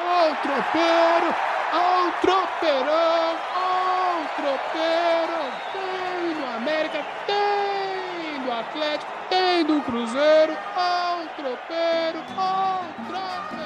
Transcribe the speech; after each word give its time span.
Ó 0.00 0.30
o 0.30 0.36
tropeiro, 0.42 1.34
ó 1.74 2.06
o 2.06 2.12
tropeirão, 2.20 3.36
ó 3.56 4.22
o 4.22 4.26
tropeiro. 4.36 5.38
Tem 5.72 6.34
do 6.34 6.46
América, 6.56 7.00
tem 7.26 8.44
do 8.44 8.52
Atlético, 8.52 9.12
tem 9.28 9.64
do 9.64 9.80
Cruzeiro, 9.82 10.52
ó 10.76 11.22
o 11.22 11.26
tropeiro, 11.36 12.18
ó 12.36 12.80
o 12.80 12.84
tropeirão. 13.08 13.58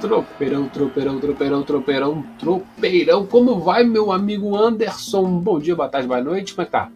Tropeirão, 0.00 0.68
tropeirão, 0.68 1.20
tropeirão, 1.20 1.62
tropeirão, 1.62 2.24
tropeirão. 2.38 3.26
Como 3.26 3.60
vai, 3.60 3.84
meu 3.84 4.12
amigo 4.12 4.56
Anderson? 4.56 5.24
Bom 5.40 5.58
dia, 5.58 5.74
boa 5.76 5.88
tarde, 5.88 6.06
boa 6.08 6.20
noite. 6.22 6.54
Como 6.54 6.62
é 6.62 6.66
que 6.66 6.72
tá? 6.72 6.88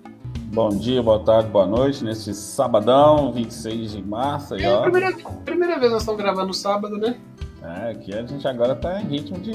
Bom 0.53 0.69
dia, 0.71 1.01
boa 1.03 1.21
tarde, 1.21 1.49
boa 1.49 1.65
noite, 1.67 2.03
neste 2.05 2.35
sabadão, 2.35 3.31
26 3.33 3.93
de 3.93 4.03
março. 4.03 4.55
Aí, 4.55 4.63
É 4.65 4.67
a 4.67 4.79
ó. 4.79 4.83
primeira, 4.83 5.13
primeira 5.45 5.79
vez 5.79 5.93
nós 5.93 6.03
estamos 6.03 6.21
gravando 6.21 6.53
sábado, 6.53 6.99
né? 6.99 7.17
É, 7.63 7.91
aqui 7.91 8.15
a 8.15 8.23
gente 8.25 8.47
agora 8.49 8.75
tá 8.75 9.01
em 9.01 9.07
ritmo 9.07 9.39
de 9.39 9.55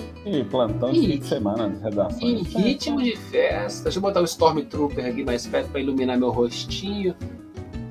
plantão 0.51 0.91
de 0.91 0.99
fim 0.99 1.19
de 1.19 1.25
semana 1.25 1.69
de 1.69 1.81
redação. 1.81 2.21
Em 2.21 2.43
ritmo 2.43 3.01
de 3.01 3.15
festa. 3.15 3.83
Deixa 3.85 3.97
eu 3.97 4.01
botar 4.01 4.21
o 4.21 4.25
Stormtrooper 4.25 5.05
aqui 5.05 5.23
mais 5.23 5.47
perto 5.47 5.69
para 5.71 5.79
iluminar 5.79 6.17
meu 6.17 6.29
rostinho. 6.29 7.15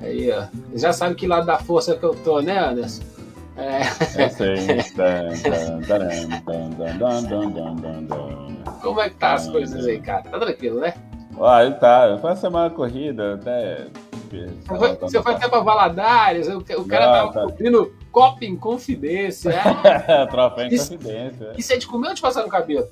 Aí, 0.01 0.31
ó. 0.31 0.45
Já 0.75 0.93
sabe 0.93 1.17
que 1.17 1.27
lado 1.27 1.47
da 1.47 1.59
força 1.59 1.97
que 1.97 2.05
eu 2.05 2.15
tô, 2.15 2.41
né, 2.41 2.59
Anderson? 2.59 3.03
É, 3.57 3.81
Eu 4.25 4.31
sei. 4.31 4.55
Como 8.83 9.01
é 9.01 9.09
que 9.09 9.17
tá 9.17 9.35
as 9.35 9.49
coisas 9.49 9.85
aí, 9.87 10.01
cara? 10.01 10.23
Tá 10.23 10.39
tranquilo, 10.39 10.81
né? 10.81 10.95
Ele 11.63 11.75
tá. 11.75 12.19
Foi 12.21 12.31
uma 12.31 12.37
semana 12.37 12.71
corrida, 12.71 13.35
até. 13.35 13.87
Você 14.31 14.79
foi, 14.79 14.97
você 14.97 15.23
foi 15.23 15.35
até 15.35 15.49
pra 15.49 15.61
Valadares, 15.61 16.49
o, 16.49 16.61
cara 16.85 17.07
Não, 17.07 17.13
tava 17.13 17.33
tá. 17.33 17.43
cobrindo 17.43 17.93
Copa 18.15 18.45
em 18.45 18.55
Confidência. 18.57 19.51
é? 19.51 20.25
Troféu 20.31 20.67
em 20.67 20.73
Isso- 20.73 20.93
confidência. 20.97 21.53
Isso 21.59 21.73
é 21.73 21.77
de 21.77 21.85
comer 21.89 22.09
ou 22.09 22.15
de 22.15 22.23
passar 22.23 22.45
no 22.45 22.49
cabelo? 22.49 22.89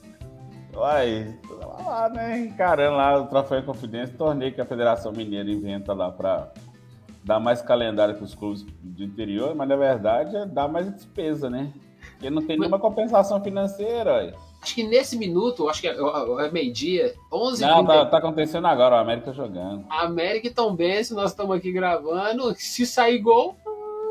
Uai, 0.75 1.39
tava 1.49 1.83
lá, 1.89 2.09
né? 2.09 2.41
Encarando 2.41 2.97
lá 2.97 3.21
o 3.21 3.27
Troféu 3.29 3.61
em 3.61 3.63
Confidência, 3.65 4.15
torneio 4.19 4.53
que 4.53 4.61
a 4.61 4.65
Federação 4.67 5.13
Mineira 5.13 5.49
inventa 5.49 5.93
lá 5.93 6.11
pra 6.11 6.49
dar 7.23 7.39
mais 7.39 7.63
calendário 7.63 8.17
para 8.17 8.25
os 8.25 8.35
clubes 8.35 8.67
do 8.83 9.05
interior, 9.05 9.55
mas 9.55 9.69
na 9.69 9.77
verdade 9.77 10.35
é 10.37 10.45
dar 10.45 10.67
mais 10.67 10.93
despesa, 10.93 11.49
né? 11.49 11.73
Porque 12.15 12.29
não 12.29 12.43
tem 12.45 12.59
nenhuma 12.59 12.81
compensação 12.81 13.41
financeira, 13.41 14.15
ué. 14.15 14.35
Acho 14.61 14.75
que 14.77 14.83
nesse 14.85 15.17
minuto, 15.19 15.69
acho 15.69 15.81
que 15.81 15.89
é, 15.89 15.95
é 15.97 16.51
meio-dia, 16.51 17.15
11 17.33 17.63
Não, 17.63 17.85
tá, 17.85 18.07
tá 18.07 18.19
acontecendo 18.19 18.67
agora, 18.67 18.95
o 18.95 18.99
América 18.99 19.33
jogando. 19.33 19.85
América 19.91 20.47
e 20.47 20.51
Tom 20.51 20.75
Benz, 20.75 21.11
nós 21.11 21.31
estamos 21.31 21.57
aqui 21.57 21.73
gravando. 21.73 22.55
Se 22.57 22.87
sair 22.87 23.19
gol, 23.19 23.57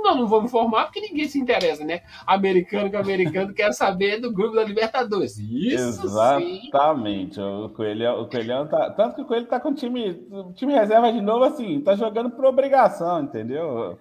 nós 0.02 0.18
não 0.18 0.28
vamos 0.28 0.46
informar 0.52 0.86
porque 0.86 1.02
ninguém 1.02 1.28
se 1.28 1.40
interessa, 1.40 1.84
né? 1.84 2.02
Americano 2.26 2.90
com 2.92 2.98
americano 2.98 3.54
quer 3.54 3.72
saber 3.74 4.20
do 4.20 4.32
grupo 4.32 4.56
da 4.56 4.64
Libertadores. 4.64 5.38
Isso 5.38 5.94
sim. 5.94 6.08
Exatamente. 6.08 7.40
O 7.40 7.70
Coelhão, 7.70 8.22
o 8.22 8.28
Coelhão 8.28 8.68
tá. 8.68 8.90
Tanto 8.92 9.16
que 9.16 9.22
o 9.22 9.26
Coelho 9.26 9.48
tá 9.48 9.60
com 9.60 9.70
o 9.70 9.74
time, 9.74 10.26
o 10.32 10.54
time 10.54 10.74
reserva 10.74 11.12
de 11.12 11.22
novo, 11.22 11.44
assim, 11.44 11.82
tá 11.82 11.96
jogando 11.96 12.30
por 12.32 12.46
obrigação, 12.46 13.24
entendeu? 13.24 13.98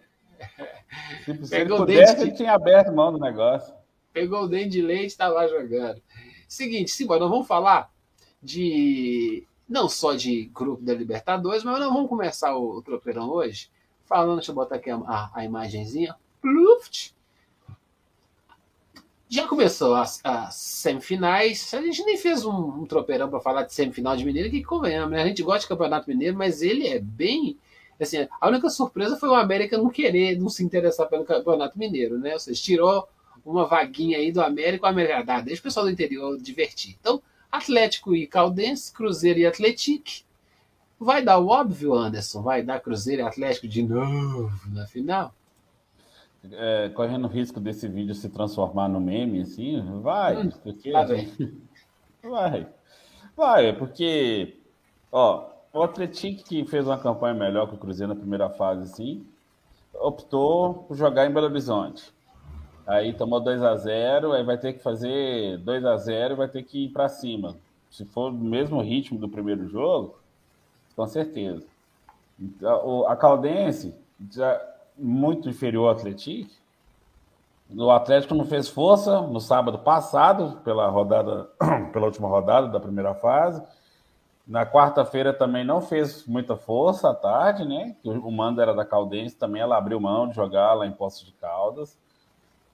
Se, 1.24 1.46
se 1.46 1.54
ele 1.54 1.64
Pegou 1.64 1.76
o 1.76 1.80
pudesse, 1.80 2.14
dente. 2.14 2.28
ele 2.28 2.36
tinha 2.36 2.52
aberto 2.52 2.92
mão 2.92 3.12
do 3.12 3.18
negócio. 3.18 3.74
Pegou 4.12 4.42
o 4.42 4.48
dente 4.48 4.70
de 4.70 4.82
leite 4.82 5.12
e 5.14 5.16
tá 5.16 5.28
lá 5.28 5.46
jogando. 5.46 6.00
Seguinte, 6.48 6.90
Simba, 6.90 7.18
nós 7.18 7.30
vamos 7.30 7.46
falar 7.46 7.90
de. 8.42 9.46
Não 9.68 9.88
só 9.88 10.14
de 10.14 10.50
grupo 10.52 10.82
da 10.82 10.92
Libertadores, 10.92 11.62
mas 11.62 11.78
nós 11.78 11.92
vamos 11.92 12.08
começar 12.08 12.56
o, 12.56 12.78
o 12.78 12.82
tropeirão 12.82 13.30
hoje 13.30 13.70
falando. 14.10 14.38
Deixa 14.38 14.50
eu 14.50 14.56
botar 14.56 14.74
aqui 14.74 14.90
a, 14.90 15.30
a, 15.32 15.44
imagenzinha. 15.44 16.16
Já 19.28 19.46
começou 19.46 19.94
as, 19.94 20.20
as 20.24 20.56
semifinais. 20.56 21.72
A 21.72 21.80
gente 21.80 22.02
nem 22.02 22.18
fez 22.18 22.44
um, 22.44 22.80
um 22.80 22.84
tropeirão 22.84 23.30
para 23.30 23.38
falar 23.38 23.62
de 23.62 23.72
semifinal 23.72 24.16
de 24.16 24.24
Mineiro, 24.24 24.50
que 24.50 24.64
convenhamos, 24.64 25.12
né? 25.12 25.22
A 25.22 25.26
gente 25.26 25.42
gosta 25.44 25.60
de 25.60 25.68
Campeonato 25.68 26.10
Mineiro, 26.10 26.36
mas 26.36 26.60
ele 26.60 26.88
é 26.88 26.98
bem. 26.98 27.56
Assim, 28.00 28.26
a 28.40 28.48
única 28.48 28.68
surpresa 28.68 29.16
foi 29.16 29.28
o 29.28 29.34
América 29.34 29.78
não 29.78 29.88
querer, 29.88 30.36
não 30.36 30.48
se 30.48 30.64
interessar 30.64 31.06
pelo 31.06 31.24
Campeonato 31.24 31.78
Mineiro, 31.78 32.18
né? 32.18 32.32
Ou 32.32 32.40
seja, 32.40 32.60
tirou 32.60 33.08
uma 33.44 33.66
vaguinha 33.66 34.18
aí 34.18 34.32
do 34.32 34.42
América, 34.42 34.86
o 34.86 34.88
América 34.88 35.24
ah, 35.26 35.40
deixa 35.40 35.60
o 35.60 35.62
pessoal 35.62 35.86
do 35.86 35.92
interior 35.92 36.36
divertir. 36.38 36.96
Então, 37.00 37.22
Atlético 37.52 38.16
e 38.16 38.26
Caldense, 38.26 38.92
Cruzeiro 38.92 39.38
e 39.38 39.46
Atlético. 39.46 40.28
Vai 41.00 41.24
dar 41.24 41.38
o 41.38 41.48
óbvio, 41.48 41.94
Anderson? 41.94 42.42
Vai 42.42 42.62
dar 42.62 42.78
Cruzeiro 42.78 43.22
e 43.22 43.24
Atlético 43.24 43.66
de 43.66 43.82
novo 43.82 44.52
na 44.70 44.86
final? 44.86 45.32
É, 46.52 46.90
correndo 46.90 47.24
o 47.24 47.30
risco 47.30 47.58
desse 47.58 47.88
vídeo 47.88 48.14
se 48.14 48.28
transformar 48.28 48.86
no 48.86 49.00
meme, 49.00 49.40
assim, 49.40 49.82
vai. 50.02 50.36
Hum, 50.36 50.50
porque... 50.62 50.92
Tá 50.92 51.04
bem. 51.04 51.32
Vai. 52.22 52.66
Vai, 53.34 53.72
porque, 53.72 54.58
ó, 55.10 55.48
o 55.72 55.82
Atlético 55.82 56.44
que 56.44 56.66
fez 56.66 56.86
uma 56.86 56.98
campanha 56.98 57.32
melhor 57.32 57.66
que 57.66 57.74
o 57.74 57.78
Cruzeiro 57.78 58.12
na 58.12 58.20
primeira 58.20 58.50
fase, 58.50 58.82
assim, 58.82 59.26
optou 59.94 60.84
por 60.84 60.94
jogar 60.98 61.26
em 61.26 61.32
Belo 61.32 61.46
Horizonte. 61.46 62.12
Aí 62.86 63.14
tomou 63.14 63.40
2 63.40 63.62
a 63.62 63.74
0 63.74 64.32
aí 64.32 64.44
vai 64.44 64.58
ter 64.58 64.74
que 64.74 64.82
fazer 64.82 65.56
2 65.58 65.82
a 65.86 65.96
0 65.96 66.34
e 66.34 66.36
vai 66.36 66.48
ter 66.48 66.62
que 66.62 66.84
ir 66.84 66.88
para 66.90 67.08
cima. 67.08 67.56
Se 67.88 68.04
for 68.04 68.30
no 68.30 68.44
mesmo 68.44 68.82
ritmo 68.82 69.18
do 69.18 69.28
primeiro 69.28 69.66
jogo, 69.66 70.19
com 71.00 71.06
certeza. 71.06 71.64
Então, 72.38 73.08
a 73.08 73.16
Caldense, 73.16 73.94
já 74.30 74.60
muito 74.94 75.48
inferior 75.48 75.86
ao 75.86 75.96
Atlético, 75.96 76.52
o 77.74 77.90
Atlético 77.90 78.34
não 78.34 78.44
fez 78.44 78.68
força 78.68 79.22
no 79.22 79.40
sábado 79.40 79.78
passado, 79.78 80.60
pela 80.62 80.88
rodada, 80.88 81.48
pela 81.90 82.04
última 82.04 82.28
rodada 82.28 82.68
da 82.68 82.78
primeira 82.78 83.14
fase. 83.14 83.62
Na 84.46 84.66
quarta-feira 84.66 85.32
também 85.32 85.64
não 85.64 85.80
fez 85.80 86.26
muita 86.26 86.54
força 86.54 87.08
à 87.08 87.14
tarde, 87.14 87.64
né? 87.64 87.96
O 88.04 88.30
mando 88.30 88.60
era 88.60 88.74
da 88.74 88.84
Caldense, 88.84 89.36
também 89.36 89.62
ela 89.62 89.78
abriu 89.78 89.98
mão 89.98 90.28
de 90.28 90.34
jogar 90.34 90.74
lá 90.74 90.86
em 90.86 90.92
Poços 90.92 91.24
de 91.24 91.32
Caldas. 91.32 91.96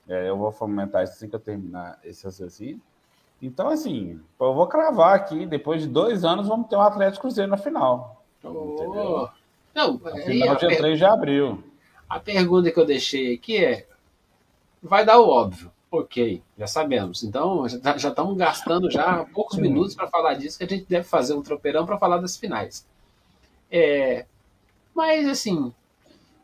É, 0.08 0.28
eu 0.28 0.36
vou 0.36 0.50
fomentar 0.50 1.04
isso 1.04 1.12
assim 1.12 1.28
que 1.28 1.36
eu 1.36 1.40
terminar 1.40 2.00
esse 2.02 2.24
raciocínio. 2.24 2.80
Então, 3.40 3.68
assim, 3.68 4.20
eu 4.40 4.54
vou 4.54 4.66
cravar 4.66 5.14
aqui, 5.14 5.46
depois 5.46 5.82
de 5.82 5.88
dois 5.88 6.24
anos, 6.24 6.48
vamos 6.48 6.68
ter 6.68 6.74
um 6.74 6.80
Atlético 6.80 7.22
Cruzeiro 7.22 7.50
na 7.50 7.56
final. 7.56 8.15
Entendeu? 8.50 9.02
Oh. 9.22 9.28
Não, 9.74 9.98
final 9.98 10.56
dia 10.56 10.68
per- 10.68 10.78
3 10.78 10.98
de 10.98 11.04
abril. 11.04 11.62
a 12.08 12.18
pergunta 12.18 12.70
que 12.70 12.78
eu 12.80 12.86
deixei 12.86 13.34
aqui 13.34 13.56
é: 13.64 13.86
vai 14.82 15.04
dar 15.04 15.18
o 15.20 15.28
óbvio? 15.28 15.70
Ok, 15.90 16.42
já 16.58 16.66
sabemos. 16.66 17.22
Então, 17.22 17.68
já 17.68 17.78
tá- 17.78 17.96
já 17.98 18.08
estamos 18.08 18.36
gastando 18.36 18.90
já 18.90 19.24
poucos 19.34 19.58
minutos 19.58 19.94
para 19.94 20.08
falar 20.08 20.34
disso, 20.34 20.58
que 20.58 20.64
a 20.64 20.68
gente 20.68 20.86
deve 20.88 21.04
fazer 21.04 21.34
um 21.34 21.42
tropeirão 21.42 21.86
para 21.86 21.98
falar 21.98 22.18
das 22.18 22.36
finais. 22.36 22.86
É, 23.70 24.26
mas, 24.94 25.28
assim, 25.28 25.72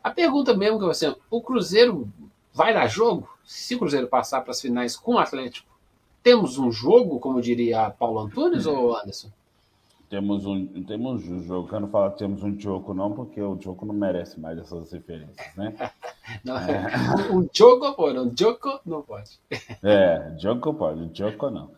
a 0.03 0.09
pergunta 0.11 0.53
mesmo 0.55 0.79
que 0.79 0.85
você. 0.85 1.15
O 1.29 1.41
Cruzeiro 1.41 2.07
vai 2.53 2.73
dar 2.73 2.87
jogo? 2.87 3.27
Se 3.45 3.75
o 3.75 3.79
Cruzeiro 3.79 4.07
passar 4.07 4.41
para 4.41 4.51
as 4.51 4.61
finais 4.61 4.95
com 4.95 5.15
o 5.15 5.19
Atlético, 5.19 5.67
temos 6.21 6.57
um 6.57 6.71
jogo, 6.71 7.19
como 7.19 7.41
diria 7.41 7.89
Paulo 7.89 8.19
Antunes 8.19 8.65
ou 8.65 8.95
Anderson? 8.97 9.29
Temos 10.13 10.45
um, 10.45 10.67
temos 10.83 11.27
um 11.27 11.41
jogo, 11.41 11.75
eu 11.75 11.79
não 11.79 11.87
falo 11.87 12.11
temos 12.11 12.43
um 12.43 12.59
jogo 12.59 12.93
não, 12.93 13.13
porque 13.13 13.41
o 13.41 13.59
jogo 13.59 13.83
não 13.83 13.95
merece 13.95 14.39
mais 14.39 14.59
essas 14.59 14.91
referências, 14.91 15.55
né? 15.55 15.73
Não, 16.45 16.55
um 17.35 17.49
jogo 17.51 17.93
pode, 17.93 18.19
um 18.19 18.31
jogo 18.37 18.79
não 18.85 19.01
pode. 19.01 19.39
É, 19.83 20.35
jogo 20.37 20.73
pode, 20.75 21.09
jogo 21.17 21.49
não. 21.49 21.71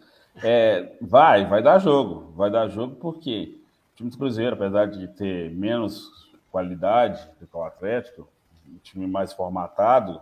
É, 0.43 0.97
vai, 1.01 1.45
vai 1.45 1.63
dar 1.63 1.79
jogo, 1.79 2.33
vai 2.35 2.51
dar 2.51 2.67
jogo 2.67 2.95
porque 2.97 3.57
o 3.93 3.95
time 3.95 4.09
do 4.09 4.17
Cruzeiro, 4.17 4.55
apesar 4.55 4.87
de 4.87 5.07
ter 5.07 5.49
menos 5.51 6.29
qualidade 6.51 7.25
do 7.39 7.47
que 7.47 7.55
o 7.55 7.63
Atlético, 7.63 8.27
um 8.67 8.77
time 8.83 9.07
mais 9.07 9.31
formatado 9.31 10.21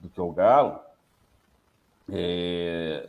do 0.00 0.08
que 0.08 0.20
o 0.20 0.32
Galo, 0.32 0.80
é, 2.10 3.08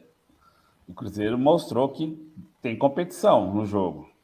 o 0.87 0.93
Cruzeiro 0.93 1.39
mostrou 1.39 1.89
que 1.89 2.15
tem 2.61 2.77
competição 2.77 3.51
no 3.51 3.65
jogo. 3.65 4.15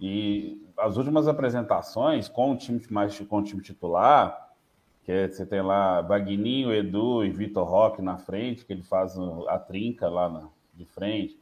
E 0.00 0.60
as 0.78 0.96
últimas 0.96 1.28
apresentações 1.28 2.28
com 2.28 2.52
o 2.52 2.56
time 2.56 2.80
mais 2.90 3.18
com 3.20 3.38
o 3.38 3.44
time 3.44 3.62
titular, 3.62 4.50
que 5.04 5.12
é, 5.12 5.28
você 5.28 5.46
tem 5.46 5.62
lá 5.62 6.02
Bagninho, 6.02 6.72
Edu 6.74 7.24
e 7.24 7.30
Vitor 7.30 7.68
Roque 7.68 8.02
na 8.02 8.18
frente, 8.18 8.64
que 8.64 8.72
ele 8.72 8.82
faz 8.82 9.16
a 9.48 9.58
trinca 9.58 10.08
lá 10.08 10.28
na- 10.28 10.48
de 10.74 10.86
frente, 10.86 11.38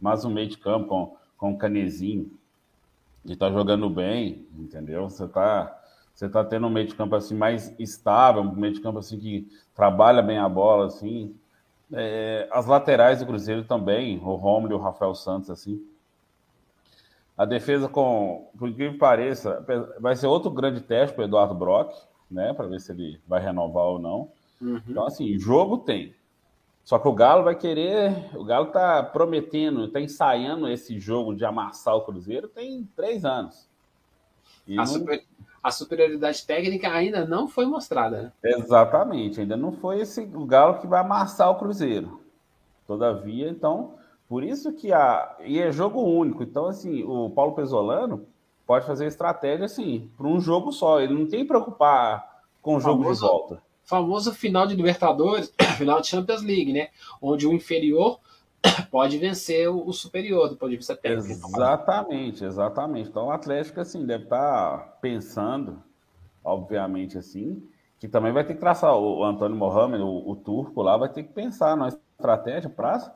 mas 0.00 0.24
um 0.24 0.30
meio 0.30 0.48
de 0.48 0.58
campo 0.58 0.88
com, 0.88 1.16
com 1.38 1.52
o 1.52 1.58
Canezinho, 1.58 2.30
que 3.26 3.32
está 3.32 3.50
jogando 3.50 3.90
bem, 3.90 4.46
entendeu? 4.58 5.08
Você 5.08 5.24
está 5.24 5.82
você 6.14 6.28
tá 6.30 6.42
tendo 6.42 6.66
um 6.66 6.70
meio 6.70 6.86
de 6.86 6.94
campo 6.94 7.14
assim 7.14 7.34
mais 7.34 7.74
estável, 7.78 8.40
um 8.42 8.52
meio 8.54 8.72
de 8.72 8.80
campo 8.80 8.98
assim 8.98 9.18
que 9.18 9.46
trabalha 9.74 10.22
bem 10.22 10.38
a 10.38 10.48
bola, 10.48 10.86
assim. 10.86 11.34
É, 11.92 12.48
as 12.52 12.66
laterais 12.66 13.20
do 13.20 13.26
Cruzeiro 13.26 13.64
também, 13.64 14.18
o 14.18 14.34
Romulo 14.36 14.72
e 14.72 14.76
o 14.76 14.80
Rafael 14.80 15.14
Santos, 15.14 15.50
assim. 15.50 15.82
A 17.36 17.44
defesa 17.44 17.88
com, 17.88 18.50
por 18.58 18.68
incrível 18.68 18.94
que 18.94 18.98
pareça, 18.98 19.64
vai 20.00 20.16
ser 20.16 20.26
outro 20.26 20.50
grande 20.50 20.80
teste 20.80 21.14
para 21.14 21.22
o 21.22 21.26
Eduardo 21.26 21.54
Brock, 21.54 21.92
né? 22.30 22.54
Para 22.54 22.66
ver 22.66 22.80
se 22.80 22.92
ele 22.92 23.20
vai 23.26 23.40
renovar 23.40 23.84
ou 23.84 23.98
não. 23.98 24.30
Uhum. 24.60 24.80
Então, 24.88 25.04
assim, 25.06 25.38
jogo 25.38 25.78
tem. 25.78 26.14
Só 26.82 27.00
que 27.00 27.08
o 27.08 27.12
Galo 27.12 27.42
vai 27.42 27.56
querer. 27.56 28.30
O 28.34 28.44
Galo 28.44 28.66
tá 28.66 29.02
prometendo, 29.02 29.88
tá 29.88 30.00
ensaiando 30.00 30.68
esse 30.68 30.98
jogo 31.00 31.34
de 31.34 31.44
amassar 31.44 31.96
o 31.96 32.02
Cruzeiro 32.02 32.48
tem 32.48 32.88
três 32.94 33.24
anos. 33.24 33.68
A, 34.68 34.74
não... 34.76 34.86
super, 34.86 35.24
a, 35.62 35.70
superioridade 35.72 36.46
técnica 36.46 36.88
ainda 36.88 37.24
não 37.24 37.48
foi 37.48 37.66
mostrada, 37.66 38.22
né? 38.22 38.32
Exatamente, 38.42 39.40
ainda 39.40 39.56
não 39.56 39.72
foi 39.72 40.00
esse 40.00 40.22
o 40.22 40.44
Galo 40.46 40.78
que 40.78 40.86
vai 40.86 41.00
amassar 41.00 41.50
o 41.50 41.56
Cruzeiro. 41.56 42.20
Todavia, 42.86 43.48
então, 43.48 43.94
por 44.28 44.42
isso 44.42 44.72
que 44.72 44.92
a. 44.92 45.36
E 45.44 45.60
é 45.60 45.70
jogo 45.70 46.02
único. 46.02 46.42
Então, 46.42 46.66
assim, 46.66 47.02
o 47.04 47.30
Paulo 47.30 47.54
Pesolano 47.54 48.26
pode 48.66 48.86
fazer 48.86 49.06
estratégia 49.06 49.66
assim, 49.66 50.10
para 50.16 50.26
um 50.26 50.40
jogo 50.40 50.72
só. 50.72 51.00
Ele 51.00 51.14
não 51.14 51.26
tem 51.26 51.40
que 51.40 51.48
preocupar 51.48 52.42
com 52.60 52.76
o 52.76 52.80
jogo 52.80 53.02
famoso, 53.02 53.20
de 53.20 53.26
volta. 53.26 53.62
Famoso 53.84 54.34
final 54.34 54.66
de 54.66 54.74
Libertadores, 54.74 55.52
final 55.78 56.00
de 56.00 56.08
Champions 56.08 56.42
League, 56.42 56.72
né? 56.72 56.88
Onde 57.22 57.46
o 57.46 57.52
inferior 57.52 58.18
pode 58.90 59.16
vencer 59.18 59.68
o, 59.68 59.92
superior 59.92 60.48
do 60.48 60.56
ponto 60.56 60.70
de 60.70 60.76
vista 60.76 60.96
técnico. 60.96 61.48
Exatamente, 61.48 62.44
exatamente. 62.44 63.08
Então 63.08 63.26
o 63.26 63.30
Atlético 63.30 63.80
assim 63.80 64.04
deve 64.04 64.24
estar 64.24 64.78
tá 64.78 64.78
pensando, 65.00 65.80
obviamente 66.44 67.16
assim, 67.16 67.62
que 68.00 68.08
também 68.08 68.32
vai 68.32 68.44
ter 68.44 68.54
que 68.54 68.60
traçar 68.60 68.96
o, 68.96 69.22
Antônio 69.24 69.56
Mohamed, 69.56 70.02
o, 70.02 70.30
o 70.30 70.34
turco 70.34 70.82
lá, 70.82 70.96
vai 70.96 71.08
ter 71.08 71.22
que 71.22 71.32
pensar 71.32 71.76
na 71.76 71.88
estratégia 71.88 72.68
para 72.68 73.14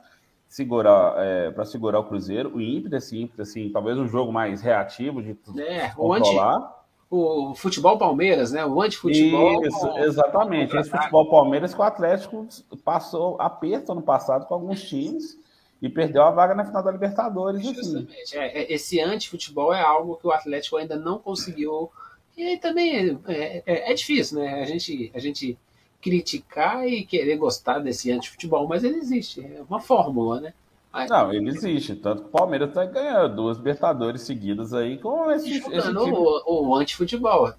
segurar 0.51 1.15
é, 1.17 1.49
para 1.49 1.63
segurar 1.63 1.99
o 1.99 2.03
Cruzeiro, 2.03 2.53
o 2.53 2.61
ímpeto, 2.61 2.97
esse 2.97 3.17
ímpeto, 3.17 3.41
assim, 3.41 3.69
talvez 3.69 3.97
um 3.97 4.05
jogo 4.05 4.33
mais 4.33 4.61
reativo 4.61 5.23
de 5.23 5.31
é, 5.61 5.87
controlar. 5.91 6.83
O, 7.09 7.47
anti, 7.47 7.51
o 7.53 7.55
futebol 7.55 7.97
Palmeiras, 7.97 8.51
né? 8.51 8.65
O 8.65 8.81
antifutebol. 8.81 9.65
Isso, 9.65 9.97
exatamente. 9.99 10.75
Esse 10.75 10.89
futebol 10.89 11.29
Palmeiras 11.29 11.73
que 11.73 11.79
o 11.79 11.83
Atlético 11.83 12.45
passou 12.83 13.39
aperto 13.39 13.93
ano 13.93 14.01
passado 14.01 14.45
com 14.45 14.53
alguns 14.53 14.83
times 14.83 15.39
e 15.81 15.87
perdeu 15.87 16.21
a 16.21 16.31
vaga 16.31 16.53
na 16.53 16.65
final 16.65 16.83
da 16.83 16.91
Libertadores. 16.91 17.61
Assim. 17.61 17.73
Justamente. 17.73 18.21
Assim. 18.21 18.37
É, 18.37 18.73
esse 18.73 18.99
antifutebol 18.99 19.73
é 19.73 19.81
algo 19.81 20.17
que 20.17 20.27
o 20.27 20.31
Atlético 20.31 20.75
ainda 20.75 20.97
não 20.97 21.17
conseguiu. 21.17 21.89
E 22.35 22.43
aí 22.43 22.57
também 22.57 23.17
é, 23.25 23.63
é, 23.65 23.91
é 23.91 23.93
difícil, 23.93 24.39
né? 24.39 24.61
A 24.61 24.65
gente, 24.65 25.09
a 25.15 25.19
gente 25.19 25.57
criticar 26.01 26.87
e 26.87 27.05
querer 27.05 27.37
gostar 27.37 27.79
desse 27.79 28.11
antifutebol, 28.11 28.67
mas 28.67 28.83
ele 28.83 28.97
existe, 28.97 29.41
é 29.41 29.61
uma 29.69 29.79
fórmula, 29.79 30.41
né? 30.41 30.53
Aí, 30.93 31.07
não, 31.07 31.31
ele 31.31 31.49
existe, 31.49 31.95
tanto 31.95 32.23
que 32.23 32.27
o 32.27 32.31
Palmeiras 32.31 32.67
está 32.67 32.83
ganhando 32.83 33.37
duas 33.37 33.57
Libertadores 33.57 34.23
seguidas 34.23 34.73
aí 34.73 34.97
com 34.97 35.31
esse, 35.31 35.49
esse 35.49 35.63
tipo... 35.63 36.43
o, 36.45 36.67
o 36.67 36.75
antifutebol. 36.75 37.53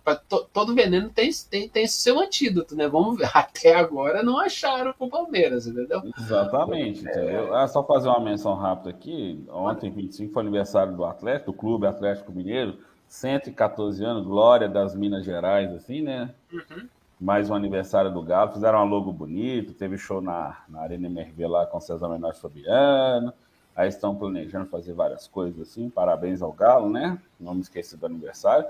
todo 0.52 0.74
veneno 0.74 1.08
tem, 1.08 1.30
tem, 1.48 1.66
tem 1.66 1.86
seu 1.86 2.20
antídoto, 2.20 2.76
né? 2.76 2.86
Vamos 2.86 3.16
ver. 3.16 3.30
Até 3.32 3.74
agora 3.74 4.22
não 4.22 4.38
acharam 4.38 4.92
pro 4.92 5.08
Palmeiras, 5.08 5.66
entendeu? 5.66 6.02
Exatamente, 6.18 7.08
é... 7.08 7.10
entendeu? 7.10 7.54
Ah, 7.54 7.66
só 7.66 7.82
fazer 7.82 8.08
uma 8.08 8.20
menção 8.20 8.54
rápida 8.54 8.90
aqui. 8.90 9.42
Ontem, 9.48 9.90
25, 9.90 10.30
foi 10.30 10.42
aniversário 10.42 10.94
do 10.94 11.04
Atlético, 11.04 11.52
do 11.52 11.56
Clube 11.56 11.86
Atlético 11.86 12.32
Mineiro. 12.32 12.76
114 13.08 14.04
anos, 14.04 14.26
glória 14.26 14.68
das 14.68 14.94
Minas 14.94 15.24
Gerais, 15.24 15.72
assim, 15.72 16.02
né? 16.02 16.34
Uhum 16.52 16.86
mais 17.22 17.48
um 17.48 17.54
aniversário 17.54 18.10
do 18.10 18.20
Galo, 18.20 18.50
fizeram 18.50 18.84
um 18.84 18.88
logo 18.88 19.12
bonito, 19.12 19.72
teve 19.72 19.96
show 19.96 20.20
na, 20.20 20.56
na 20.68 20.80
Arena 20.80 21.06
MRV 21.06 21.46
lá 21.46 21.64
com 21.64 21.80
César 21.80 22.08
Menor 22.08 22.34
Fabiano, 22.34 23.32
aí 23.76 23.88
estão 23.88 24.12
planejando 24.12 24.66
fazer 24.66 24.92
várias 24.92 25.28
coisas 25.28 25.60
assim, 25.60 25.88
parabéns 25.88 26.42
ao 26.42 26.52
Galo, 26.52 26.90
né? 26.90 27.16
Não 27.38 27.54
me 27.54 27.60
esqueça 27.60 27.96
do 27.96 28.06
aniversário, 28.06 28.66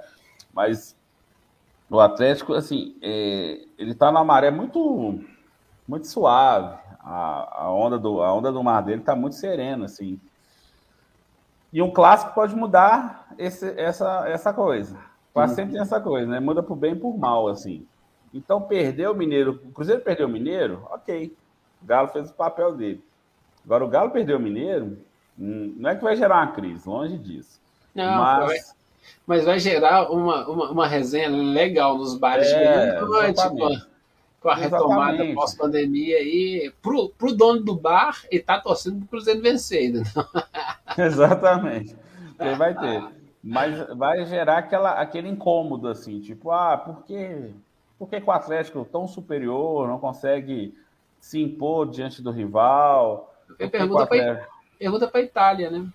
mas 0.52 0.94
o 1.88 1.99
Atlético, 1.99 2.52
assim, 2.52 2.94
é, 3.00 3.64
ele 3.78 3.94
tá 3.94 4.12
na 4.12 4.22
maré 4.22 4.50
muito, 4.50 5.19
muito 5.88 6.06
suave, 6.06 6.78
a, 7.00 7.62
a, 7.62 7.72
onda 7.72 7.98
do, 7.98 8.22
a 8.22 8.34
onda 8.34 8.52
do 8.52 8.62
mar 8.62 8.82
dele 8.82 9.00
tá 9.00 9.16
muito 9.16 9.34
serena, 9.34 9.87
assim, 9.87 10.20
e 11.72 11.81
um 11.81 11.90
clássico 11.90 12.34
pode 12.34 12.55
mudar 12.55 13.32
esse, 13.38 13.66
essa, 13.81 14.28
essa 14.28 14.52
coisa, 14.52 14.98
quase 15.32 15.55
sempre 15.55 15.72
tem 15.72 15.81
essa 15.81 15.98
coisa, 15.98 16.26
né? 16.26 16.38
Muda 16.38 16.62
por 16.62 16.76
bem 16.76 16.93
e 16.93 16.96
por 16.96 17.16
mal, 17.16 17.48
assim. 17.48 17.87
Então, 18.32 18.61
perdeu 18.61 19.12
o 19.12 19.14
Mineiro. 19.14 19.61
O 19.64 19.73
Cruzeiro 19.73 20.00
perdeu 20.00 20.26
o 20.26 20.31
Mineiro, 20.31 20.87
ok. 20.90 21.37
O 21.82 21.87
Galo 21.87 22.08
fez 22.08 22.31
o 22.31 22.34
papel 22.34 22.75
dele. 22.75 23.02
Agora, 23.64 23.84
o 23.84 23.88
Galo 23.88 24.11
perdeu 24.11 24.38
o 24.38 24.40
Mineiro, 24.40 24.99
hum, 25.38 25.75
não 25.76 25.90
é 25.90 25.96
que 25.96 26.02
vai 26.02 26.17
gerar 26.17 26.37
uma 26.37 26.52
crise, 26.52 26.88
longe 26.88 27.19
disso. 27.19 27.61
Não, 27.94 28.19
mas, 28.19 28.46
vai, 28.46 28.58
mas 29.26 29.44
vai 29.44 29.58
gerar 29.58 30.11
uma, 30.11 30.49
uma, 30.49 30.70
uma, 30.70 30.87
resenha 30.87 31.29
legal 31.29 31.96
nos 31.96 32.17
bares 32.17 32.49
é, 32.49 32.94
de 32.99 33.05
noite, 33.05 33.49
com, 33.49 33.81
com 34.40 34.49
a 34.49 34.55
retomada 34.55 35.25
pós-pandemia 35.34 36.17
aí, 36.17 36.73
pro, 36.81 37.11
pro 37.11 37.34
dono 37.34 37.61
do 37.61 37.75
bar 37.75 38.23
e 38.31 38.40
tá 38.40 38.58
torcendo 38.61 39.00
pro 39.00 39.08
Cruzeiro 39.08 39.43
vencer 39.43 39.81
ainda. 39.81 40.02
Exatamente. 40.99 41.96
Ele 42.40 42.55
vai 42.56 42.75
ter. 42.75 43.05
Mas 43.44 43.88
vai 43.96 44.25
gerar 44.25 44.58
aquela, 44.58 44.93
aquele 44.93 45.29
incômodo, 45.29 45.88
assim, 45.88 46.20
tipo, 46.20 46.52
ah, 46.52 46.76
por 46.79 47.02
que 47.05 47.50
por 48.02 48.08
que, 48.08 48.20
o 48.26 48.32
Atlético 48.32 48.84
tão 48.84 49.06
superior 49.06 49.87
não 49.87 49.96
consegue 49.96 50.76
se 51.20 51.40
impor 51.40 51.88
diante 51.88 52.20
do 52.20 52.32
rival? 52.32 53.32
Pergunta 54.76 55.06
para 55.06 55.20
a 55.20 55.22
Itália, 55.22 55.70
né? 55.70 55.88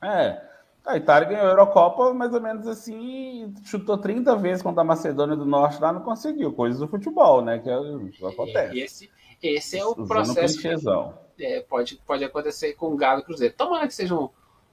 É, 0.00 0.40
a 0.86 0.96
Itália 0.96 1.28
ganhou 1.28 1.46
a 1.46 1.50
Eurocopa 1.50 2.14
mais 2.14 2.32
ou 2.32 2.40
menos 2.40 2.68
assim, 2.68 3.52
chutou 3.64 3.98
30 3.98 4.36
vezes 4.36 4.62
contra 4.62 4.82
a 4.82 4.84
Macedônia 4.84 5.34
do 5.34 5.44
Norte 5.44 5.82
lá, 5.82 5.92
não 5.92 6.02
conseguiu, 6.02 6.52
coisas 6.52 6.78
do 6.78 6.86
futebol, 6.86 7.42
né? 7.42 7.58
Que, 7.58 7.68
é, 7.68 7.76
que 8.12 8.24
acontece. 8.24 8.78
Esse, 8.78 9.10
esse 9.42 9.78
é 9.78 9.84
o 9.84 9.90
Usando 9.90 10.06
processo. 10.06 10.60
Que, 11.36 11.44
é, 11.44 11.60
pode, 11.62 11.96
pode 12.06 12.22
acontecer 12.22 12.74
com 12.74 12.92
o 12.92 12.96
Galo 12.96 13.18
e 13.18 13.24
Cruzeiro. 13.24 13.52
Tomara 13.56 13.88
que 13.88 13.94
seja 13.94 14.14
um, 14.14 14.28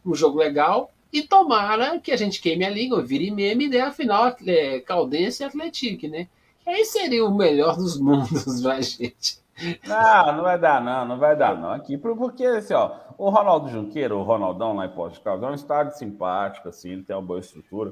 um 0.06 0.14
jogo 0.14 0.38
legal 0.38 0.92
e 1.12 1.24
tomara 1.24 2.00
que 2.00 2.12
a 2.12 2.18
gente 2.18 2.40
queime 2.40 2.64
a 2.64 2.70
língua, 2.70 3.02
vire 3.02 3.32
meme 3.32 3.66
e 3.66 3.70
dê 3.70 3.82
a 3.82 3.92
final 3.92 4.36
é, 4.46 4.80
Caldense 4.82 5.42
e 5.42 5.48
Atlético, 5.48 6.08
né? 6.08 6.28
Aí 6.70 6.86
seria 6.86 7.26
o 7.26 7.36
melhor 7.36 7.76
dos 7.76 8.00
mundos 8.00 8.44
pra 8.62 8.80
gente. 8.80 9.42
Não, 9.88 10.38
não 10.38 10.44
vai 10.44 10.58
dar, 10.58 10.80
não, 10.80 11.06
não 11.06 11.18
vai 11.18 11.36
dar, 11.36 11.58
não. 11.58 11.72
Aqui, 11.72 11.98
porque 11.98 12.46
assim, 12.46 12.76
ó, 12.76 12.96
o 13.18 13.30
Ronaldo 13.30 13.70
Junqueiro, 13.70 14.18
o 14.18 14.24
Ronaldão 14.24 14.76
lá 14.76 14.86
em 14.86 14.92
Portugal, 14.92 15.44
é 15.44 15.48
um 15.48 15.56
estádio 15.56 15.98
simpático, 15.98 16.70
assim, 16.70 16.92
ele 16.92 17.04
tem 17.04 17.16
uma 17.16 17.24
boa 17.24 17.40
estrutura. 17.40 17.92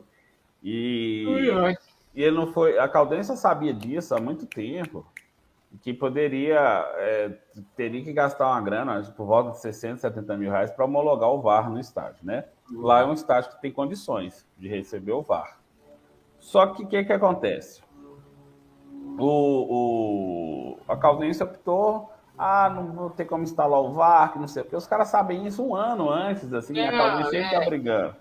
E, 0.63 1.25
e 2.15 2.23
ele 2.23 2.35
não 2.35 2.53
foi. 2.53 2.77
A 2.77 2.87
Caldense 2.87 3.35
sabia 3.35 3.73
disso 3.73 4.15
há 4.15 4.19
muito 4.19 4.45
tempo. 4.45 5.05
Que 5.81 5.93
poderia, 5.93 6.59
é, 6.95 7.37
teria 7.75 8.01
que 8.01 8.13
gastar 8.13 8.47
uma 8.47 8.61
grana, 8.61 9.03
por 9.15 9.25
volta 9.25 9.51
de 9.51 9.59
60, 9.59 9.97
70 9.97 10.37
mil 10.37 10.49
reais, 10.49 10.71
para 10.71 10.85
homologar 10.85 11.29
o 11.29 11.41
VAR 11.41 11.69
no 11.69 11.77
estádio, 11.77 12.25
né? 12.25 12.45
Lá 12.71 13.01
é 13.01 13.05
um 13.05 13.13
estádio 13.13 13.51
que 13.51 13.61
tem 13.61 13.71
condições 13.71 14.47
de 14.57 14.69
receber 14.69 15.11
o 15.11 15.21
VAR. 15.21 15.59
Só 16.39 16.67
que 16.67 16.83
o 16.83 16.87
que, 16.87 17.03
que 17.03 17.13
acontece? 17.13 17.81
O, 19.17 20.77
o, 20.77 20.77
a 20.87 20.95
Caldense 20.95 21.43
optou, 21.43 22.11
ah, 22.37 22.69
não 22.69 22.91
vou 22.91 23.09
ter 23.09 23.25
como 23.25 23.43
instalar 23.43 23.81
o 23.81 23.93
VAR, 23.93 24.33
que 24.33 24.39
não 24.39 24.47
sei, 24.47 24.63
porque 24.63 24.75
os 24.75 24.87
caras 24.87 25.07
sabem 25.07 25.45
isso 25.47 25.63
um 25.63 25.75
ano 25.75 26.09
antes, 26.09 26.53
assim, 26.53 26.77
é, 26.77 26.87
a 26.87 26.91
Caldense 26.91 27.29
sempre 27.31 27.49
tá 27.49 27.55
é, 27.55 27.59
tá 27.59 27.65
brigando. 27.65 28.15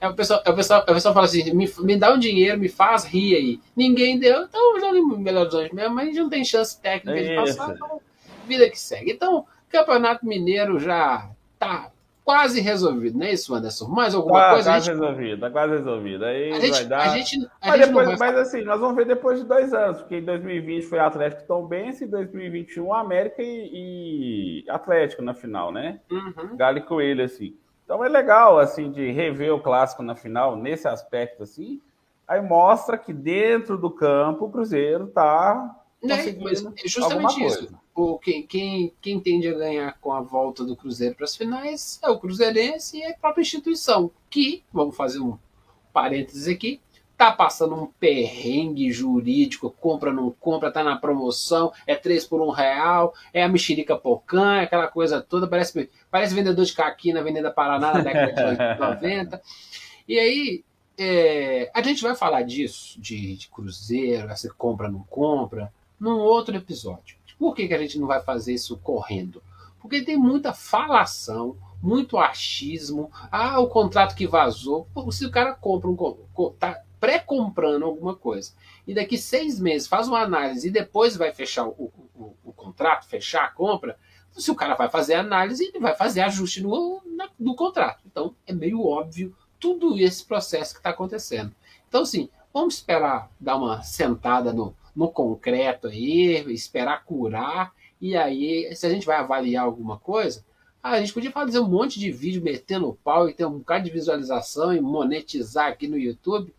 É, 0.00 0.08
o, 0.08 0.14
pessoal, 0.14 0.42
é, 0.44 0.50
o, 0.50 0.54
pessoal, 0.54 0.82
o 0.82 0.86
pessoal 0.86 1.14
fala 1.14 1.26
assim, 1.26 1.54
me, 1.54 1.70
me 1.80 1.96
dá 1.96 2.12
um 2.12 2.18
dinheiro, 2.18 2.58
me 2.58 2.68
faz 2.68 3.04
rir 3.04 3.36
aí. 3.36 3.60
Ninguém 3.74 4.18
deu, 4.18 4.42
então 4.42 4.80
já 4.80 4.88
em 4.88 5.22
Belo 5.22 5.40
Horizonte 5.40 5.74
mesmo, 5.74 5.94
mas 5.94 6.04
a 6.04 6.06
gente 6.08 6.20
não 6.20 6.28
tem 6.28 6.44
chance 6.44 6.80
técnica 6.80 7.22
de 7.22 7.34
passar, 7.34 7.74
então 7.74 8.00
vida 8.46 8.68
que 8.70 8.78
segue. 8.78 9.12
Então, 9.12 9.46
Campeonato 9.68 10.26
Mineiro 10.26 10.78
já 10.78 11.30
tá 11.58 11.90
quase 12.24 12.60
resolvido, 12.60 13.18
não 13.18 13.26
é 13.26 13.32
isso, 13.32 13.54
Anderson? 13.54 13.86
Mais 13.88 14.14
alguma 14.14 14.40
tá, 14.40 14.50
coisa? 14.52 14.70
Quase 14.70 14.86
gente... 14.86 15.00
resolvido, 15.00 15.40
tá 15.40 15.50
quase 15.50 15.72
resolvido. 15.74 16.24
Aí 16.24 16.52
a 16.52 16.60
gente, 16.60 16.70
vai 16.70 16.84
dar. 16.86 17.00
A 17.00 17.08
gente, 17.08 17.36
a 17.60 17.68
mas, 17.68 17.76
gente 17.76 17.86
depois, 17.86 18.06
vai... 18.06 18.16
mas 18.16 18.36
assim, 18.36 18.62
nós 18.62 18.80
vamos 18.80 18.96
ver 18.96 19.06
depois 19.06 19.38
de 19.40 19.46
dois 19.46 19.72
anos, 19.72 19.98
porque 19.98 20.16
em 20.16 20.24
2020 20.24 20.86
foi 20.86 20.98
Atlético 20.98 21.46
Tom 21.46 21.66
Benz, 21.66 22.00
em 22.00 22.08
2021 22.08 22.94
América 22.94 23.42
e, 23.42 24.64
e 24.64 24.70
Atlético 24.70 25.22
na 25.22 25.34
final, 25.34 25.70
né? 25.70 26.00
Uhum. 26.10 26.56
Galo 26.56 26.78
e 26.78 26.82
Coelho, 26.82 27.24
assim. 27.24 27.54
Então 27.84 28.02
é 28.02 28.08
legal, 28.08 28.58
assim, 28.58 28.90
de 28.90 29.10
rever 29.10 29.54
o 29.54 29.60
clássico 29.60 30.02
na 30.02 30.16
final, 30.16 30.56
nesse 30.56 30.88
aspecto, 30.88 31.42
assim. 31.42 31.80
Aí 32.26 32.40
mostra 32.40 32.96
que 32.96 33.12
dentro 33.12 33.76
do 33.76 33.90
campo 33.90 34.46
o 34.46 34.50
Cruzeiro 34.50 35.08
tá 35.08 35.76
né? 36.04 36.36
Mas 36.40 36.64
é 36.64 36.88
justamente 36.88 37.42
isso. 37.44 37.68
O, 37.94 38.18
quem, 38.18 38.44
quem, 38.44 38.92
quem 39.00 39.20
tende 39.20 39.48
a 39.48 39.54
ganhar 39.54 39.98
com 40.00 40.12
a 40.12 40.20
volta 40.20 40.64
do 40.64 40.74
Cruzeiro 40.74 41.14
para 41.14 41.24
as 41.24 41.36
finais 41.36 42.00
é 42.02 42.10
o 42.10 42.18
Cruzeirense 42.18 42.98
e 42.98 43.04
a 43.04 43.14
própria 43.16 43.42
instituição, 43.42 44.10
que, 44.28 44.64
vamos 44.72 44.96
fazer 44.96 45.20
um 45.20 45.38
parênteses 45.92 46.48
aqui, 46.48 46.80
tá 47.16 47.30
passando 47.30 47.74
um 47.76 47.86
perrengue 47.86 48.90
jurídico, 48.90 49.70
compra, 49.70 50.12
não 50.12 50.30
compra, 50.32 50.72
tá 50.72 50.82
na 50.82 50.96
promoção, 50.96 51.72
é 51.86 51.94
três 51.94 52.26
por 52.26 52.40
um 52.40 52.50
real, 52.50 53.14
é 53.32 53.42
a 53.42 53.48
mexerica 53.48 53.96
pocã, 53.96 54.56
é 54.56 54.64
aquela 54.64 54.88
coisa 54.88 55.22
toda, 55.22 55.46
parece, 55.46 55.88
parece 56.10 56.34
vendedor 56.34 56.64
de 56.64 56.72
caqui 56.72 57.12
na 57.12 57.20
Avenida 57.20 57.52
Paraná 57.52 57.94
na 57.94 58.00
década 58.00 58.74
de 58.74 58.80
90. 58.80 59.42
E 60.06 60.18
aí, 60.18 60.62
é, 60.98 61.70
a 61.72 61.80
gente 61.80 62.02
vai 62.02 62.14
falar 62.14 62.42
disso, 62.42 63.00
de, 63.00 63.38
de 63.38 63.48
cruzeiro, 63.48 64.36
se 64.36 64.50
compra, 64.50 64.86
não 64.86 65.02
compra, 65.04 65.72
num 65.98 66.18
outro 66.18 66.54
episódio. 66.54 67.16
Por 67.38 67.54
que, 67.54 67.68
que 67.68 67.74
a 67.74 67.78
gente 67.78 67.98
não 67.98 68.06
vai 68.06 68.22
fazer 68.22 68.54
isso 68.54 68.76
correndo? 68.78 69.42
Porque 69.80 70.02
tem 70.02 70.16
muita 70.16 70.52
falação, 70.52 71.56
muito 71.82 72.16
achismo. 72.16 73.10
Ah, 73.30 73.60
o 73.60 73.68
contrato 73.68 74.14
que 74.14 74.26
vazou. 74.26 74.88
Se 75.10 75.26
o 75.26 75.30
cara 75.30 75.54
compra 75.54 75.90
um. 75.90 76.52
tá 76.58 76.80
pré-comprando 76.98 77.84
alguma 77.84 78.16
coisa. 78.16 78.52
E 78.86 78.94
daqui 78.94 79.18
seis 79.18 79.60
meses 79.60 79.86
faz 79.86 80.08
uma 80.08 80.20
análise 80.20 80.68
e 80.68 80.70
depois 80.70 81.18
vai 81.18 81.34
fechar 81.34 81.66
o, 81.66 81.92
o, 82.14 82.34
o 82.42 82.52
contrato, 82.52 83.06
fechar 83.06 83.44
a 83.44 83.50
compra. 83.50 83.98
Se 84.32 84.50
o 84.50 84.54
cara 84.54 84.74
vai 84.74 84.88
fazer 84.88 85.14
análise, 85.14 85.64
ele 85.64 85.78
vai 85.78 85.94
fazer 85.94 86.22
ajuste 86.22 86.62
no, 86.62 87.02
na, 87.04 87.28
no 87.38 87.54
contrato. 87.54 88.02
Então 88.06 88.34
é 88.46 88.54
meio 88.54 88.82
óbvio 88.82 89.36
tudo 89.60 89.98
esse 89.98 90.24
processo 90.24 90.72
que 90.72 90.80
está 90.80 90.90
acontecendo. 90.90 91.54
Então, 91.88 92.02
assim, 92.02 92.28
vamos 92.52 92.74
esperar 92.74 93.30
dar 93.38 93.56
uma 93.56 93.82
sentada 93.82 94.52
no, 94.52 94.74
no 94.94 95.08
concreto 95.08 95.88
aí, 95.88 96.44
esperar 96.52 97.04
curar, 97.04 97.72
e 98.00 98.16
aí, 98.16 98.74
se 98.74 98.86
a 98.86 98.90
gente 98.90 99.06
vai 99.06 99.16
avaliar 99.16 99.64
alguma 99.64 99.98
coisa, 99.98 100.44
a 100.82 101.00
gente 101.00 101.14
podia 101.14 101.30
fazer 101.30 101.58
um 101.58 101.68
monte 101.68 101.98
de 101.98 102.10
vídeo 102.10 102.42
metendo 102.42 102.88
o 102.88 102.94
pau 102.94 103.28
e 103.28 103.32
ter 103.32 103.46
um 103.46 103.58
bocado 103.58 103.84
de 103.84 103.90
visualização 103.90 104.74
e 104.74 104.80
monetizar 104.80 105.68
aqui 105.68 105.88
no 105.88 105.98
YouTube, 105.98 106.54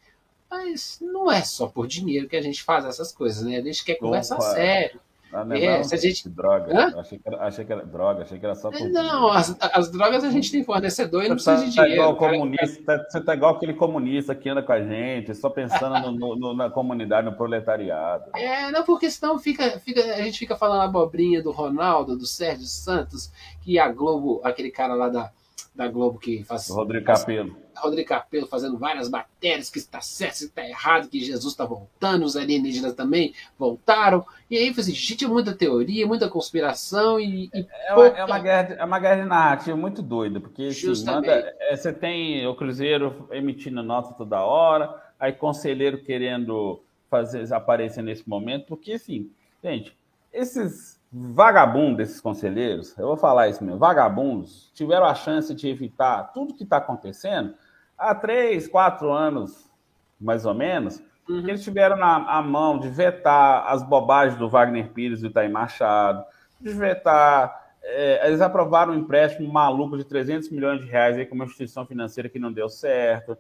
mas 0.50 1.00
não 1.00 1.32
é 1.32 1.44
só 1.44 1.68
por 1.68 1.88
dinheiro 1.88 2.28
que 2.28 2.36
a 2.36 2.42
gente 2.42 2.64
faz 2.64 2.86
essas 2.86 3.12
coisas, 3.12 3.44
né? 3.44 3.58
A 3.58 3.62
gente 3.62 3.86
quer 3.86 3.96
conversar 3.96 4.36
Opa. 4.36 4.54
sério. 4.54 5.00
Ah, 5.36 5.58
é, 5.58 5.84
se 5.84 5.96
a 5.96 5.98
gente... 5.98 6.30
Droga. 6.30 6.98
Achei 6.98 7.20
que, 7.20 7.28
era, 7.28 7.46
achei 7.46 7.66
que 7.66 7.74
era 7.74 7.86
droga, 7.86 8.22
achei 8.24 8.40
que 8.40 8.46
era 8.46 8.56
só 8.56 8.72
por 8.72 8.90
Não, 8.90 9.28
as, 9.30 9.56
as, 9.60 9.92
drogas 9.92 10.24
a 10.24 10.30
gente 10.30 10.52
tem 10.52 10.64
fornecedor 10.64 11.26
e 11.26 11.28
não 11.28 11.36
precisa 11.36 11.58
tá, 11.58 11.64
de 11.64 11.72
dinheiro. 11.72 11.96
Tá 11.96 12.10
igual 12.10 12.16
comunista, 12.16 13.06
Você 13.10 13.22
tá 13.22 13.34
igual 13.34 13.56
aquele 13.56 13.74
comunista 13.74 14.34
que 14.34 14.50
anda 14.50 14.64
com 14.64 14.72
a 14.72 14.82
gente, 14.82 15.36
só 15.36 15.50
pensando 15.50 16.12
no, 16.12 16.36
no, 16.36 16.54
na 16.54 16.70
comunidade, 16.70 17.26
no 17.26 17.36
proletariado. 17.36 18.32
É, 18.36 18.72
não, 18.72 18.84
porque 18.84 19.12
senão 19.12 19.38
fica, 19.38 19.80
fica, 19.80 20.02
a 20.02 20.22
gente 20.22 20.40
fica 20.40 20.56
falando 20.56 20.82
abobrinha 20.82 21.44
do 21.44 21.52
Ronaldo, 21.52 22.18
do 22.18 22.26
Sérgio 22.26 22.66
Santos, 22.66 23.32
que 23.62 23.78
a 23.78 23.92
Globo, 23.92 24.40
aquele 24.44 24.72
cara 24.72 24.94
lá 24.94 25.10
da, 25.10 25.32
da 25.76 25.88
Globo 25.88 26.18
que 26.18 26.44
faz. 26.44 26.70
Rodrigo 26.70 27.06
Capello. 27.06 27.58
Rodrigo 27.76 28.08
Capello 28.08 28.48
fazendo 28.48 28.78
várias 28.78 29.10
matérias 29.10 29.70
que 29.70 29.78
está 29.78 30.00
certo, 30.00 30.38
que 30.38 30.44
está 30.46 30.66
errado, 30.66 31.10
que 31.10 31.20
Jesus 31.20 31.52
está 31.52 31.66
voltando, 31.66 32.24
os 32.24 32.38
alienígenas 32.38 32.94
também 32.94 33.34
voltaram. 33.60 34.26
E 34.50 34.58
aí, 34.58 34.70
assim, 34.70 34.94
gente, 34.94 35.28
muita 35.28 35.54
teoria, 35.54 36.08
muita 36.08 36.30
conspiração 36.30 37.20
e. 37.20 37.50
e 37.54 37.68
é, 37.70 37.94
pouca... 37.94 38.18
é, 38.18 38.24
uma 38.26 38.40
guerra, 38.40 38.76
é 38.76 38.86
uma 38.86 39.00
guerra 39.00 39.22
de 39.22 39.28
narrativa 39.28 39.76
muito 39.76 40.02
doida, 40.02 40.40
porque 40.40 40.68
assim, 40.68 41.06
manda, 41.06 41.54
é, 41.60 41.76
você 41.76 41.92
tem 41.92 42.48
o 42.48 42.56
Cruzeiro 42.56 43.28
emitindo 43.32 43.84
nota 43.84 44.14
toda 44.14 44.42
hora, 44.42 44.96
aí 45.20 45.34
conselheiro 45.34 46.02
querendo 46.02 46.82
fazer 47.10 47.54
aparecer 47.54 48.02
nesse 48.02 48.28
momento, 48.28 48.68
porque 48.68 48.94
assim, 48.94 49.30
gente, 49.62 49.96
esses 50.32 51.00
vagabundos, 51.18 52.10
esses 52.10 52.20
conselheiros, 52.20 52.98
eu 52.98 53.08
vou 53.08 53.16
falar 53.16 53.48
isso 53.48 53.64
mesmo, 53.64 53.80
vagabundos, 53.80 54.70
tiveram 54.74 55.06
a 55.06 55.16
chance 55.16 55.54
de 55.56 55.70
evitar 55.70 56.34
tudo 56.34 56.54
que 56.54 56.64
está 56.64 56.78
acontecendo 56.78 57.54
há 57.98 58.14
três, 58.14 58.68
quatro 58.68 59.12
anos, 59.12 59.72
mais 60.20 60.46
ou 60.46 60.54
menos, 60.54 61.02
uhum. 61.30 61.48
eles 61.48 61.64
tiveram 61.64 61.96
na 61.96 62.18
a 62.18 62.42
mão 62.42 62.78
de 62.78 62.90
vetar 62.90 63.66
as 63.68 63.82
bobagens 63.82 64.38
do 64.38 64.50
Wagner 64.50 64.92
Pires 64.92 65.20
e 65.20 65.22
do 65.24 65.28
Itaí 65.30 65.48
Machado, 65.48 66.26
de 66.60 66.74
vetar. 66.74 67.64
É, 67.82 68.28
eles 68.28 68.42
aprovaram 68.42 68.92
um 68.92 68.98
empréstimo 68.98 69.52
maluco 69.52 69.98
de 69.98 70.04
300 70.04 70.50
milhões 70.50 70.82
de 70.82 70.88
reais 70.88 71.16
aí 71.18 71.26
com 71.26 71.36
uma 71.36 71.46
instituição 71.46 71.86
financeira 71.86 72.28
que 72.28 72.40
não 72.40 72.52
deu 72.52 72.68
certo. 72.68 73.38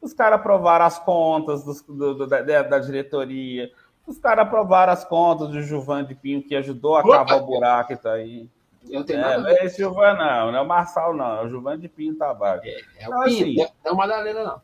Os 0.00 0.12
caras 0.12 0.38
aprovaram 0.38 0.84
as 0.84 0.98
contas 0.98 1.64
do, 1.64 2.14
do, 2.14 2.26
da, 2.26 2.62
da, 2.62 2.78
diretoria. 2.78 3.70
Os 4.06 4.18
caras 4.18 4.46
aprovaram 4.46 4.92
as 4.92 5.04
contas 5.04 5.48
do 5.48 5.60
Gilvan 5.62 6.04
de 6.04 6.14
Pinho, 6.14 6.42
que 6.42 6.54
ajudou 6.54 6.96
a 6.96 7.02
cavar 7.02 7.42
o 7.42 7.46
buraco 7.46 7.92
e 7.92 7.96
tá 7.96 8.12
aí. 8.12 8.48
Eu 8.88 9.04
tenho 9.04 9.18
é, 9.18 9.22
nada 9.22 9.38
não 9.38 9.48
é 9.48 9.68
Gilvan, 9.68 10.14
não, 10.14 10.52
não 10.52 10.58
é 10.58 10.60
o 10.60 10.66
Marçal, 10.66 11.14
não, 11.14 11.38
é 11.38 11.44
o 11.44 11.48
Gilvan 11.48 11.78
de 11.78 11.88
Pinho 11.88 12.14
Tavares. 12.14 12.64
É, 12.64 13.04
é 13.04 13.08
o 13.08 13.10
então, 13.10 13.24
Pinho, 13.24 13.64
assim, 13.64 13.72
não 13.84 13.90
é 13.90 13.92
o 13.92 13.96
Madalena, 13.96 14.44
não. 14.44 14.60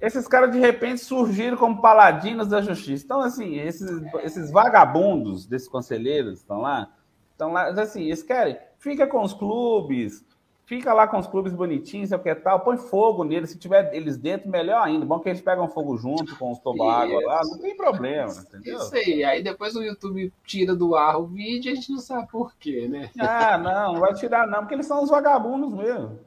Esses 0.00 0.28
caras 0.28 0.52
de 0.52 0.58
repente 0.58 1.00
surgiram 1.00 1.56
como 1.56 1.82
paladinos 1.82 2.48
da 2.48 2.62
justiça. 2.62 3.04
Então, 3.04 3.20
assim, 3.20 3.58
esses, 3.58 3.90
esses 4.22 4.50
vagabundos 4.50 5.44
desses 5.44 5.68
conselheiros 5.68 6.38
estão 6.38 6.60
lá, 6.60 6.88
estão 7.32 7.52
lá, 7.52 7.68
assim, 7.68 8.04
eles 8.04 8.22
querem, 8.22 8.56
fica 8.78 9.06
com 9.06 9.22
os 9.22 9.34
clubes, 9.34 10.24
Fica 10.68 10.92
lá 10.92 11.08
com 11.08 11.16
os 11.16 11.26
clubes 11.26 11.54
bonitinhos, 11.54 12.12
é 12.12 12.16
o 12.16 12.18
que 12.18 12.34
tal, 12.34 12.60
põe 12.60 12.76
fogo 12.76 13.24
neles, 13.24 13.48
se 13.48 13.58
tiver 13.58 13.90
eles 13.94 14.18
dentro, 14.18 14.50
melhor 14.50 14.82
ainda. 14.82 15.06
Bom 15.06 15.18
que 15.18 15.30
eles 15.30 15.40
pegam 15.40 15.66
fogo 15.66 15.96
junto 15.96 16.36
com 16.36 16.52
os 16.52 16.58
toboágua 16.58 17.22
lá, 17.24 17.40
não 17.42 17.58
tem 17.58 17.74
problema, 17.74 18.30
entendeu? 18.30 18.76
Isso 18.76 18.94
aí, 18.94 19.24
aí 19.24 19.42
depois 19.42 19.74
o 19.74 19.82
YouTube 19.82 20.30
tira 20.44 20.76
do 20.76 20.94
ar 20.94 21.18
o 21.18 21.26
vídeo 21.26 21.70
e 21.70 21.72
a 21.72 21.74
gente 21.74 21.90
não 21.90 22.00
sabe 22.00 22.30
por 22.30 22.54
quê, 22.56 22.86
né? 22.86 23.08
Ah, 23.18 23.56
não, 23.56 23.94
não 23.94 24.00
vai 24.00 24.12
tirar 24.12 24.46
não, 24.46 24.58
porque 24.58 24.74
eles 24.74 24.84
são 24.84 25.02
os 25.02 25.08
vagabundos 25.08 25.72
mesmo. 25.72 26.18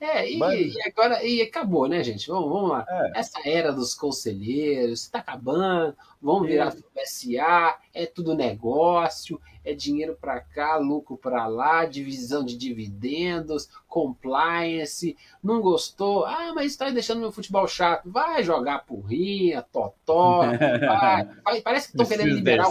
É, 0.00 0.26
e, 0.26 0.38
e, 0.38 0.82
agora 0.82 1.22
e 1.22 1.42
acabou, 1.42 1.86
né, 1.86 2.02
gente? 2.02 2.28
Vamos, 2.28 2.48
vamos 2.48 2.70
lá. 2.70 2.84
É. 2.88 3.20
Essa 3.20 3.46
era 3.46 3.72
dos 3.72 3.94
conselheiros 3.94 5.02
está 5.02 5.18
acabando, 5.18 5.94
vamos 6.26 6.48
virar 6.48 6.74
SA, 7.04 7.78
é 7.94 8.04
tudo 8.04 8.34
negócio, 8.34 9.40
é 9.64 9.72
dinheiro 9.72 10.16
para 10.20 10.40
cá, 10.40 10.76
lucro 10.76 11.16
para 11.16 11.46
lá, 11.46 11.84
divisão 11.84 12.44
de 12.44 12.56
dividendos, 12.56 13.68
compliance. 13.88 15.16
Não 15.42 15.60
gostou? 15.60 16.24
Ah, 16.24 16.52
mas 16.54 16.66
está 16.66 16.90
deixando 16.90 17.20
meu 17.20 17.32
futebol 17.32 17.66
chato. 17.66 18.10
Vai 18.10 18.42
jogar 18.42 18.84
porrinha, 18.84 19.62
totó. 19.62 20.42
Vai, 21.44 21.60
parece 21.62 21.88
que 21.88 21.94
estão 21.94 22.06
querendo 22.06 22.34
liberar 22.34 22.68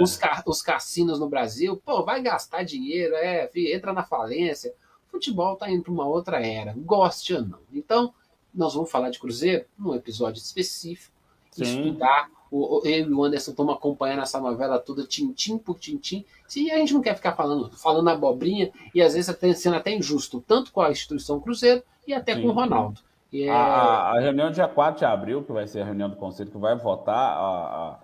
os, 0.00 0.18
os 0.46 0.62
cassinos 0.62 1.18
no 1.18 1.28
Brasil. 1.28 1.76
Pô, 1.84 2.04
vai 2.04 2.22
gastar 2.22 2.62
dinheiro, 2.62 3.14
é, 3.14 3.50
entra 3.54 3.92
na 3.92 4.02
falência 4.02 4.72
futebol 5.12 5.52
está 5.52 5.70
indo 5.70 5.82
para 5.82 5.92
uma 5.92 6.06
outra 6.06 6.44
era, 6.44 6.72
goste 6.74 7.34
ou 7.34 7.42
não. 7.42 7.58
Então, 7.70 8.14
nós 8.52 8.74
vamos 8.74 8.90
falar 8.90 9.10
de 9.10 9.18
Cruzeiro 9.18 9.66
num 9.78 9.94
episódio 9.94 10.40
específico, 10.40 11.14
Sim. 11.50 11.62
estudar. 11.62 12.30
O, 12.52 12.82
eu 12.84 13.08
e 13.08 13.12
o 13.12 13.24
Anderson 13.24 13.52
estamos 13.52 13.74
acompanhando 13.74 14.22
essa 14.22 14.38
novela 14.38 14.78
toda, 14.78 15.04
tintim 15.04 15.56
por 15.56 15.78
tintim. 15.78 16.24
Se 16.46 16.70
a 16.70 16.76
gente 16.76 16.92
não 16.92 17.00
quer 17.00 17.14
ficar 17.14 17.32
falando, 17.32 17.70
falando 17.70 18.08
abobrinha, 18.08 18.70
e 18.94 19.00
às 19.00 19.14
vezes 19.14 19.30
até 19.30 19.52
sendo 19.54 19.76
até 19.76 19.94
injusto, 19.94 20.44
tanto 20.46 20.70
com 20.70 20.80
a 20.80 20.90
instituição 20.90 21.40
Cruzeiro 21.40 21.82
e 22.06 22.12
até 22.12 22.34
Sim. 22.34 22.42
com 22.42 22.48
o 22.48 22.52
Ronaldo. 22.52 23.00
É... 23.32 23.48
A, 23.48 24.12
a, 24.12 24.20
reunião 24.20 24.50
dia 24.50 24.68
4 24.68 24.98
de 24.98 25.04
abril, 25.06 25.42
que 25.42 25.52
vai 25.52 25.66
ser 25.66 25.80
a 25.80 25.84
reunião 25.86 26.10
do 26.10 26.16
Conselho, 26.16 26.50
que 26.50 26.58
vai 26.58 26.76
votar 26.76 27.16
a, 27.16 27.98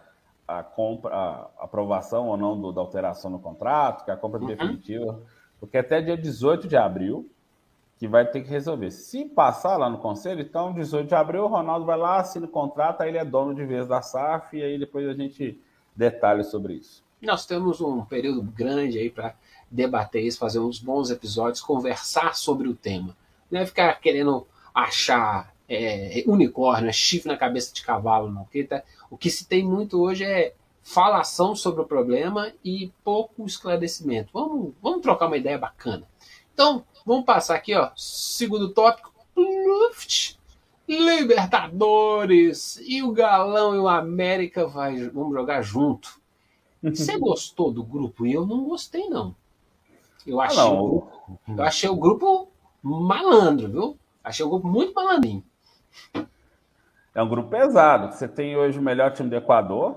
a, 0.49 0.59
a 0.59 0.62
compra, 0.62 1.14
a 1.14 1.50
aprovação 1.59 2.28
ou 2.28 2.37
não 2.38 2.59
do, 2.59 2.73
da 2.73 2.81
alteração 2.81 3.31
no 3.31 3.38
contrato, 3.38 4.07
que 4.07 4.11
é 4.11 4.14
a 4.14 4.17
compra 4.17 4.40
uhum. 4.40 4.47
definitiva 4.47 5.21
porque 5.61 5.78
até 5.78 6.00
dia 6.00 6.17
18 6.17 6.69
de 6.69 6.76
abril 6.76 7.31
que 7.99 8.07
vai 8.07 8.25
ter 8.25 8.43
que 8.43 8.49
resolver. 8.49 8.93
Se 8.93 9.25
passar 9.25 9.76
lá 9.76 9.90
no 9.90 9.99
conselho, 9.99 10.40
então 10.40 10.73
18 10.73 11.09
de 11.09 11.14
abril 11.14 11.45
o 11.45 11.49
Ronaldo 11.49 11.85
vai 11.85 11.99
lá, 11.99 12.21
assina 12.21 12.47
o 12.47 12.49
contrato, 12.49 13.02
aí 13.02 13.09
ele 13.09 13.19
é 13.19 13.25
dono 13.25 13.55
de 13.55 13.64
vez 13.64 13.88
da 13.88 14.00
SAF 14.00 14.57
e 14.57 14.62
aí 14.62 14.78
depois 14.78 15.07
a 15.09 15.14
gente 15.14 15.61
detalha 15.97 16.45
sobre 16.45 16.75
isso. 16.75 17.02
Nós 17.21 17.45
temos 17.45 17.81
um 17.81 18.05
período 18.05 18.40
grande 18.43 18.99
aí 18.99 19.11
para 19.11 19.35
debater 19.69 20.23
isso, 20.23 20.38
fazer 20.38 20.61
uns 20.61 20.78
bons 20.78 21.11
episódios, 21.11 21.61
conversar 21.61 22.37
sobre 22.37 22.69
o 22.69 22.75
tema. 22.75 23.17
Não 23.50 23.61
é 23.61 23.67
ficar 23.67 23.93
querendo 24.00 24.47
achar 24.73 25.52
é, 25.69 26.23
unicórnio, 26.26 26.88
é 26.88 26.93
chifre 26.93 27.28
na 27.28 27.37
cabeça 27.37 27.75
de 27.75 27.83
cavalo, 27.83 28.31
não. 28.31 28.45
Porque 28.45 28.62
tá, 28.62 28.85
o 29.11 29.19
que 29.19 29.28
se 29.28 29.47
tem 29.47 29.64
muito 29.64 30.00
hoje 30.00 30.25
é 30.25 30.55
falação 30.81 31.57
sobre 31.57 31.83
o 31.83 31.87
problema 31.87 32.52
e 32.64 32.93
pouco 33.02 33.45
esclarecimento. 33.45 34.31
Vamos, 34.33 34.73
vamos 34.81 35.02
trocar 35.02 35.26
uma 35.26 35.37
ideia 35.37 35.59
bacana. 35.59 36.07
Então, 36.55 36.85
vamos 37.09 37.25
passar 37.25 37.57
aqui, 37.57 37.75
ó. 37.75 37.91
Segundo 37.97 38.69
tópico. 38.73 39.12
Libertadores. 40.87 42.81
E 42.87 43.03
o 43.03 43.11
Galão 43.12 43.75
e 43.75 43.79
o 43.79 43.88
América 43.88 44.67
vai, 44.67 45.09
vamos 45.09 45.35
jogar 45.35 45.62
junto. 45.62 46.21
Você 46.83 47.17
gostou 47.19 47.73
do 47.73 47.83
grupo? 47.83 48.27
Eu 48.27 48.47
não 48.47 48.65
gostei, 48.65 49.09
não. 49.09 49.35
Eu 50.27 50.41
ah, 50.41 50.45
achei, 50.45 50.61
ah, 50.61 50.65
não. 50.65 50.85
O, 50.85 50.88
grupo, 50.88 51.41
eu 51.49 51.65
achei 51.65 51.88
o 51.88 51.97
grupo 51.97 52.49
malandro, 52.83 53.69
viu? 53.69 53.99
Achei 54.23 54.45
o 54.45 54.50
grupo 54.50 54.69
muito 54.69 54.95
malandrinho. 54.95 55.43
É 57.15 57.23
um 57.23 57.29
grupo 57.29 57.50
pesado. 57.50 58.12
Você 58.12 58.29
tem 58.29 58.57
hoje 58.57 58.79
o 58.79 58.83
melhor 58.83 59.12
time 59.12 59.29
do 59.29 59.37
Equador, 59.37 59.97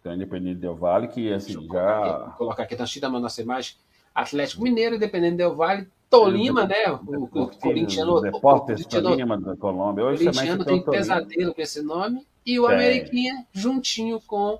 então, 0.00 0.14
Independente 0.14 0.60
Del 0.60 0.76
Vale, 0.76 1.08
que 1.08 1.32
assim, 1.32 1.52
já. 1.52 1.58
Colocar 1.58 2.06
aqui, 2.06 2.36
colocar 2.38 2.62
aqui, 2.62 2.76
tá 2.76 3.08
da 3.08 3.20
nossa 3.20 3.42
imagem. 3.42 3.76
Atlético 4.14 4.62
Mineiro, 4.62 4.96
Independente 4.96 5.36
Del 5.36 5.54
Vale, 5.54 5.88
Tolima, 6.10 6.66
né? 6.66 6.90
O, 6.90 7.28
o, 7.34 7.42
o 7.42 7.58
corintiano. 7.58 8.20
Deportes 8.20 8.86
Tolima 8.86 9.38
da 9.38 9.56
Colômbia. 9.56 10.04
Hoje 10.04 10.28
o 10.28 10.32
corintiano 10.32 10.64
tem 10.64 10.82
pesadelo 10.82 11.54
com 11.54 11.60
esse 11.60 11.82
nome. 11.82 12.26
E 12.44 12.58
o 12.58 12.68
é. 12.68 12.74
Ameriquinha 12.74 13.46
juntinho 13.52 14.20
com 14.26 14.58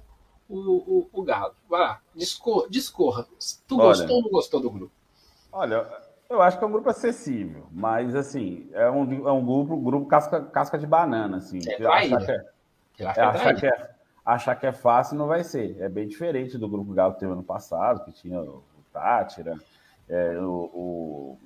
o, 0.49 0.59
o, 0.59 1.11
o 1.13 1.23
Galo. 1.23 1.55
Vai 1.69 1.81
lá, 1.81 2.01
discorra. 2.15 2.69
discorra. 2.69 3.27
Tu 3.67 3.77
gostou 3.77 4.17
ou 4.17 4.23
não 4.23 4.31
gostou 4.31 4.61
do 4.61 4.71
grupo? 4.71 4.93
Olha, 5.51 5.87
eu 6.29 6.43
acho 6.43 6.59
que 6.59 6.65
é 6.65 6.67
um 6.67 6.73
grupo 6.73 6.91
acessível, 6.91 7.67
mas 7.73 8.15
assim, 8.15 8.69
é 8.73 8.91
um, 8.91 9.27
é 9.27 9.33
um 9.33 9.45
grupo, 9.45 9.77
grupo 9.79 10.07
casca, 10.07 10.43
casca 10.43 10.79
de 10.79 10.87
banana, 10.87 11.39
assim. 11.39 11.61
É, 11.67 11.77
traíra. 11.77 12.17
Achar 12.19 12.27
que 12.95 13.03
é, 13.03 13.05
é, 13.05 13.23
achar 13.23 13.55
que 13.55 13.67
é 13.67 13.91
achar 14.25 14.55
que 14.57 14.67
é 14.67 14.73
fácil, 14.73 15.17
não 15.17 15.27
vai 15.27 15.43
ser. 15.43 15.81
É 15.81 15.89
bem 15.89 16.07
diferente 16.07 16.59
do 16.59 16.69
grupo 16.69 16.93
Galo 16.93 17.15
que 17.15 17.21
teve 17.21 17.33
ano 17.33 17.43
passado, 17.43 18.05
que 18.05 18.13
tinha 18.13 18.39
o 18.39 18.63
Tátira, 18.93 19.57
é, 20.09 20.39
o, 20.39 20.71
o, 20.73 21.39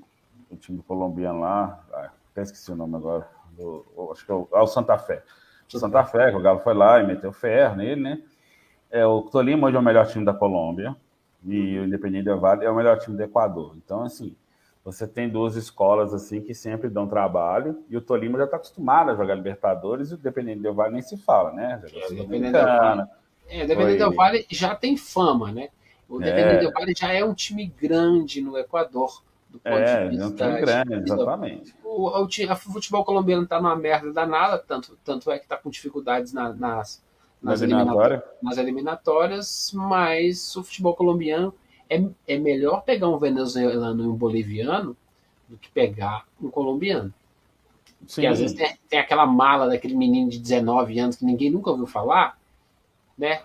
o, 0.51 0.57
time 0.57 0.83
colombiano 0.83 1.41
lá, 1.41 1.85
ah, 1.93 2.11
até 2.31 2.43
esqueci 2.43 2.71
o 2.71 2.77
nome 2.77 2.97
agora, 2.97 3.29
do, 3.57 3.85
acho 4.13 4.25
que 4.25 4.31
é 4.31 4.35
o, 4.35 4.49
é 4.53 4.61
o 4.61 4.67
Santa 4.67 4.99
Fé. 4.99 5.23
O 5.73 5.79
Santa 5.79 6.05
Fé, 6.05 6.31
que 6.31 6.37
o 6.37 6.41
Galo 6.41 6.61
foi 6.61 6.75
lá 6.75 7.01
e 7.01 7.07
meteu 7.07 7.33
ferro 7.33 7.77
nele, 7.77 8.01
né? 8.01 8.23
É, 8.91 9.07
o 9.07 9.23
Tolima 9.23 9.67
hoje 9.67 9.77
é 9.77 9.81
o 9.81 9.83
melhor 9.83 10.07
time 10.07 10.25
da 10.25 10.35
Colômbia 10.35 10.95
e 11.45 11.79
o 11.79 11.85
Independiente 11.87 12.27
del 12.27 12.39
Valle 12.39 12.65
é 12.65 12.71
o 12.71 12.77
melhor 12.77 12.99
time 12.99 13.17
do 13.17 13.23
Equador. 13.23 13.75
Então, 13.77 14.03
assim, 14.03 14.37
você 14.85 15.07
tem 15.07 15.29
duas 15.29 15.57
escolas 15.57 16.13
assim 16.13 16.43
que 16.43 16.55
sempre 16.55 16.91
dão 16.91 17.09
trabalho 17.09 17.83
e 17.89 17.97
o 17.97 18.03
Tolima 18.03 18.37
já 18.37 18.45
está 18.45 18.57
acostumado 18.57 19.11
a 19.11 19.15
jogar 19.15 19.35
Libertadores 19.35 20.11
e 20.11 20.15
o 20.15 20.19
Independente 20.19 20.61
Del 20.61 20.75
Vale 20.75 20.93
nem 20.93 21.03
se 21.03 21.17
fala, 21.17 21.53
né? 21.53 21.83
É, 21.85 22.09
o 22.09 22.13
Independente 22.13 22.53
Del 22.53 22.65
Vale, 22.65 23.09
é, 23.49 23.67
Del 23.67 24.13
Vale 24.13 24.47
já 24.51 24.75
tem 24.75 24.97
fama, 24.97 25.51
né? 25.51 25.69
O 26.13 26.17
Independente 26.17 26.57
é. 26.57 26.59
Del 26.59 26.73
Vale 26.73 26.95
já 26.95 27.11
é 27.11 27.25
um 27.25 27.33
time 27.33 27.67
grande 27.67 28.43
no 28.43 28.59
Equador. 28.59 29.23
Do 29.49 29.59
ponto 29.59 29.79
é, 29.79 30.09
de 30.09 30.11
vista, 30.11 30.25
é 30.25 30.27
um 30.27 30.35
time 30.35 30.61
grande, 30.61 30.95
exatamente. 30.95 31.75
O, 31.83 32.09
o, 32.09 32.25
o, 32.25 32.57
futebol 32.57 33.03
colombiano 33.03 33.45
está 33.45 33.59
numa 33.59 33.75
merda 33.75 34.13
danada, 34.13 34.59
tanto, 34.59 34.99
tanto 35.03 35.31
é 35.31 35.39
que 35.39 35.45
está 35.45 35.57
com 35.57 35.71
dificuldades 35.71 36.35
na, 36.35 36.53
nas, 36.53 37.03
nas, 37.41 37.63
eliminatórias. 37.63 38.23
nas 38.43 38.59
eliminatórias, 38.59 39.73
mas 39.75 40.55
o 40.55 40.63
futebol 40.63 40.95
colombiano 40.95 41.55
é, 41.89 42.03
é 42.29 42.39
melhor 42.39 42.83
pegar 42.83 43.09
um 43.09 43.19
venezuelano 43.19 44.05
e 44.05 44.07
um 44.07 44.15
boliviano 44.15 44.95
do 45.49 45.57
que 45.57 45.71
pegar 45.71 46.27
um 46.43 46.51
colombiano. 46.51 47.13
Sim. 48.07 48.07
Porque 48.07 48.27
às 48.27 48.39
vezes 48.39 48.55
tem, 48.55 48.77
tem, 48.87 48.99
aquela 48.99 49.25
mala 49.25 49.67
daquele 49.67 49.95
menino 49.95 50.29
de 50.29 50.39
19 50.39 50.99
anos 50.99 51.17
que 51.17 51.25
ninguém 51.25 51.51
nunca 51.51 51.71
ouviu 51.71 51.87
falar, 51.87 52.39
né? 53.17 53.43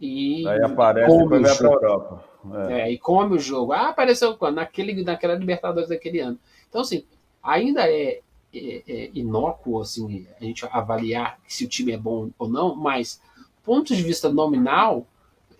E 0.00 0.48
Aí 0.48 0.62
aparece 0.62 1.14
e 1.14 1.24
vai 1.26 1.56
para 1.56 1.68
a 1.68 1.72
Europa. 1.72 2.24
É. 2.68 2.80
é. 2.80 2.92
e 2.92 2.98
come 2.98 3.36
o 3.36 3.38
jogo. 3.38 3.72
Ah, 3.72 3.88
apareceu 3.88 4.36
quando? 4.36 4.56
Naquele, 4.56 5.04
naquela 5.04 5.34
Libertadores 5.34 5.90
daquele 5.90 6.20
ano. 6.20 6.38
Então, 6.68 6.80
assim, 6.80 7.04
ainda 7.42 7.88
é, 7.88 8.20
é, 8.54 8.82
é 8.88 9.10
inócuo 9.12 9.80
assim, 9.80 10.26
a 10.40 10.44
gente 10.44 10.66
avaliar 10.70 11.38
se 11.46 11.64
o 11.64 11.68
time 11.68 11.92
é 11.92 11.98
bom 11.98 12.30
ou 12.38 12.48
não, 12.48 12.74
mas 12.74 13.20
ponto 13.62 13.94
de 13.94 14.02
vista 14.02 14.28
nominal, 14.32 15.06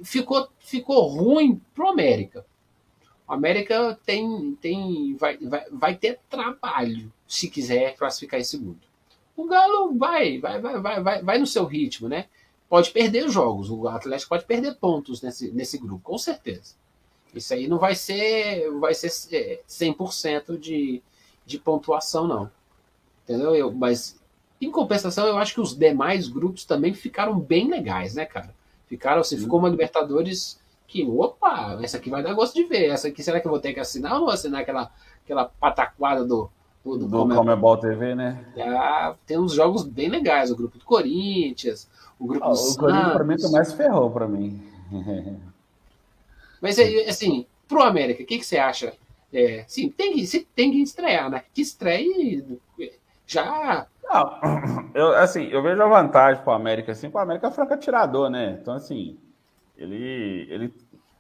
ficou, 0.03 0.49
ficou 0.59 1.07
ruim 1.07 1.61
pro 1.75 1.89
América. 1.89 2.45
O 3.29 3.33
América 3.33 3.99
tem, 4.05 4.57
tem, 4.61 5.15
vai, 5.15 5.37
vai, 5.39 5.65
vai 5.71 5.95
ter 5.95 6.19
trabalho 6.29 7.13
se 7.27 7.49
quiser 7.49 7.95
classificar 7.97 8.41
em 8.41 8.45
segundo. 8.45 8.81
O 9.37 9.45
Galo 9.47 9.97
vai, 9.97 10.39
vai, 10.39 10.61
vai, 10.61 10.81
vai, 10.81 11.03
vai, 11.03 11.23
vai 11.23 11.39
no 11.39 11.47
seu 11.47 11.65
ritmo, 11.65 12.09
né? 12.09 12.27
Pode 12.71 12.93
perder 12.93 13.29
jogos, 13.29 13.69
o 13.69 13.89
Atlético 13.89 14.29
pode 14.29 14.45
perder 14.45 14.77
pontos 14.77 15.21
nesse, 15.21 15.51
nesse 15.51 15.77
grupo, 15.77 16.05
com 16.05 16.17
certeza. 16.17 16.77
Isso 17.35 17.53
aí 17.53 17.67
não 17.67 17.79
vai 17.79 17.97
ser, 17.97 18.71
vai 18.79 18.95
ser 18.95 19.09
100% 19.69 20.55
é, 20.55 20.57
de, 20.57 21.03
de 21.45 21.59
pontuação, 21.59 22.29
não. 22.29 22.49
Entendeu? 23.25 23.57
Eu, 23.57 23.73
mas, 23.73 24.21
em 24.61 24.71
compensação, 24.71 25.27
eu 25.27 25.37
acho 25.37 25.55
que 25.55 25.61
os 25.61 25.77
demais 25.77 26.29
grupos 26.29 26.65
também 26.65 26.95
ficaram 26.95 27.41
bem 27.41 27.69
legais, 27.69 28.15
né, 28.15 28.25
cara? 28.25 28.55
Ficaram, 28.87 29.21
assim, 29.21 29.37
ficou 29.37 29.59
uma 29.59 29.69
Libertadores 29.69 30.61
que, 30.87 31.05
opa, 31.05 31.77
essa 31.83 31.97
aqui 31.97 32.09
vai 32.09 32.23
dar 32.23 32.35
gosto 32.35 32.55
de 32.55 32.63
ver. 32.63 32.91
Essa 32.91 33.09
aqui, 33.09 33.21
será 33.21 33.41
que 33.41 33.49
eu 33.49 33.51
vou 33.51 33.61
ter 33.61 33.75
que 33.75 33.81
assinar 33.81 34.15
ou 34.15 34.27
vou 34.27 34.31
assinar 34.31 34.61
aquela, 34.61 34.93
aquela 35.25 35.47
pataquada 35.47 36.25
do, 36.25 36.49
do, 36.85 36.99
do, 36.99 37.07
do 37.07 37.35
Comebol 37.35 37.77
TV, 37.77 38.15
né? 38.15 38.45
Ah, 38.59 39.15
tem 39.27 39.39
uns 39.39 39.53
jogos 39.53 39.85
bem 39.85 40.09
legais, 40.09 40.51
o 40.51 40.57
grupo 40.57 40.79
do 40.79 40.85
Corinthians, 40.85 41.89
o 42.19 42.27
grupo 42.27 42.45
ah, 42.45 42.49
do 42.49 42.55
O 42.55 42.57
Santos. 42.57 42.77
Corinthians, 42.77 43.13
pra 43.13 43.25
mim, 43.25 43.37
que 43.37 43.49
mais 43.49 43.73
ferrou 43.73 44.11
pra 44.11 44.27
mim. 44.27 44.63
Mas, 46.61 46.79
assim, 47.09 47.47
pro 47.67 47.83
América, 47.83 48.23
o 48.23 48.27
que, 48.27 48.39
que 48.39 48.45
você 48.47 48.59
acha? 48.59 48.93
É, 49.33 49.65
sim, 49.67 49.89
tem 49.89 50.13
que, 50.15 50.47
tem 50.55 50.71
que 50.71 50.83
estrear, 50.83 51.31
né? 51.31 51.45
Que 51.55 51.63
estreie 51.63 52.45
já 53.27 53.87
não, 54.13 54.41
eu, 54.93 55.15
assim, 55.15 55.45
eu 55.45 55.63
vejo 55.63 55.81
a 55.81 55.87
vantagem 55.87 56.43
para 56.43 56.53
o 56.53 56.57
América, 56.57 56.93
assim, 56.93 57.09
para 57.09 57.21
o 57.21 57.23
América 57.23 57.47
é 57.47 57.51
franco 57.51 57.73
atirador, 57.73 58.29
né? 58.29 58.59
Então, 58.61 58.75
assim, 58.75 59.17
ele, 59.79 60.47
ele, 60.51 60.75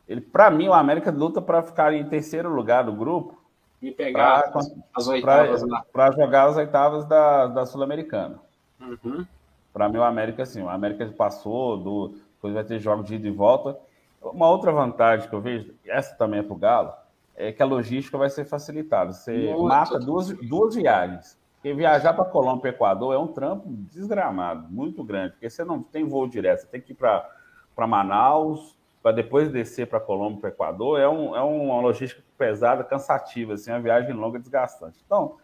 ele 0.08 0.20
para 0.20 0.50
mim, 0.50 0.66
o 0.66 0.74
América 0.74 1.12
luta 1.12 1.40
para 1.40 1.62
ficar 1.62 1.94
em 1.94 2.04
terceiro 2.04 2.52
lugar 2.52 2.84
do 2.84 2.92
grupo 2.92 3.39
e 3.82 3.90
pegar 3.90 4.50
pra, 4.50 4.60
as 4.94 5.08
oitavas 5.08 5.62
Para 5.92 6.10
jogar 6.12 6.48
as 6.48 6.56
oitavas 6.56 7.04
da, 7.06 7.46
da 7.46 7.66
Sul-Americana. 7.66 8.38
Uhum. 8.80 9.26
Para 9.72 9.88
mim, 9.88 9.98
o 9.98 10.02
América, 10.02 10.42
assim, 10.42 10.62
o 10.62 10.68
América 10.68 11.06
passou, 11.16 11.76
do, 11.76 12.08
depois 12.34 12.54
vai 12.54 12.64
ter 12.64 12.78
jogos 12.78 13.06
de 13.06 13.14
ida 13.14 13.28
e 13.28 13.30
volta. 13.30 13.78
Uma 14.20 14.48
outra 14.50 14.72
vantagem 14.72 15.28
que 15.28 15.34
eu 15.34 15.40
vejo, 15.40 15.74
essa 15.86 16.14
também 16.16 16.40
é 16.40 16.42
para 16.42 16.52
o 16.52 16.58
Galo, 16.58 16.92
é 17.36 17.52
que 17.52 17.62
a 17.62 17.66
logística 17.66 18.18
vai 18.18 18.28
ser 18.28 18.44
facilitada. 18.44 19.12
Você 19.12 19.32
Muito. 19.32 19.62
mata 19.64 19.98
duas, 19.98 20.28
duas 20.46 20.74
viagens. 20.74 21.38
Porque 21.54 21.74
viajar 21.74 22.14
para 22.14 22.24
Colômbia 22.24 22.68
e 22.68 22.72
Equador 22.72 23.14
é 23.14 23.18
um 23.18 23.26
trampo 23.26 23.68
desgramado, 23.68 24.66
muito 24.70 25.04
grande, 25.04 25.32
porque 25.32 25.50
você 25.50 25.62
não 25.62 25.82
tem 25.82 26.08
voo 26.08 26.26
direto, 26.26 26.62
você 26.62 26.66
tem 26.66 26.80
que 26.80 26.92
ir 26.92 26.94
para 26.94 27.86
Manaus, 27.86 28.76
para 29.02 29.12
depois 29.12 29.50
descer 29.50 29.86
para 29.86 30.00
Colômbia 30.00 30.40
para 30.40 30.50
Equador, 30.50 31.00
é, 31.00 31.08
um, 31.08 31.34
é 31.34 31.40
uma 31.42 31.80
logística 31.80 32.22
pesada, 32.36 32.84
cansativa, 32.84 33.54
assim, 33.54 33.70
uma 33.70 33.80
viagem 33.80 34.12
longa 34.12 34.38
desgastante. 34.38 34.98
Então, 35.04 35.36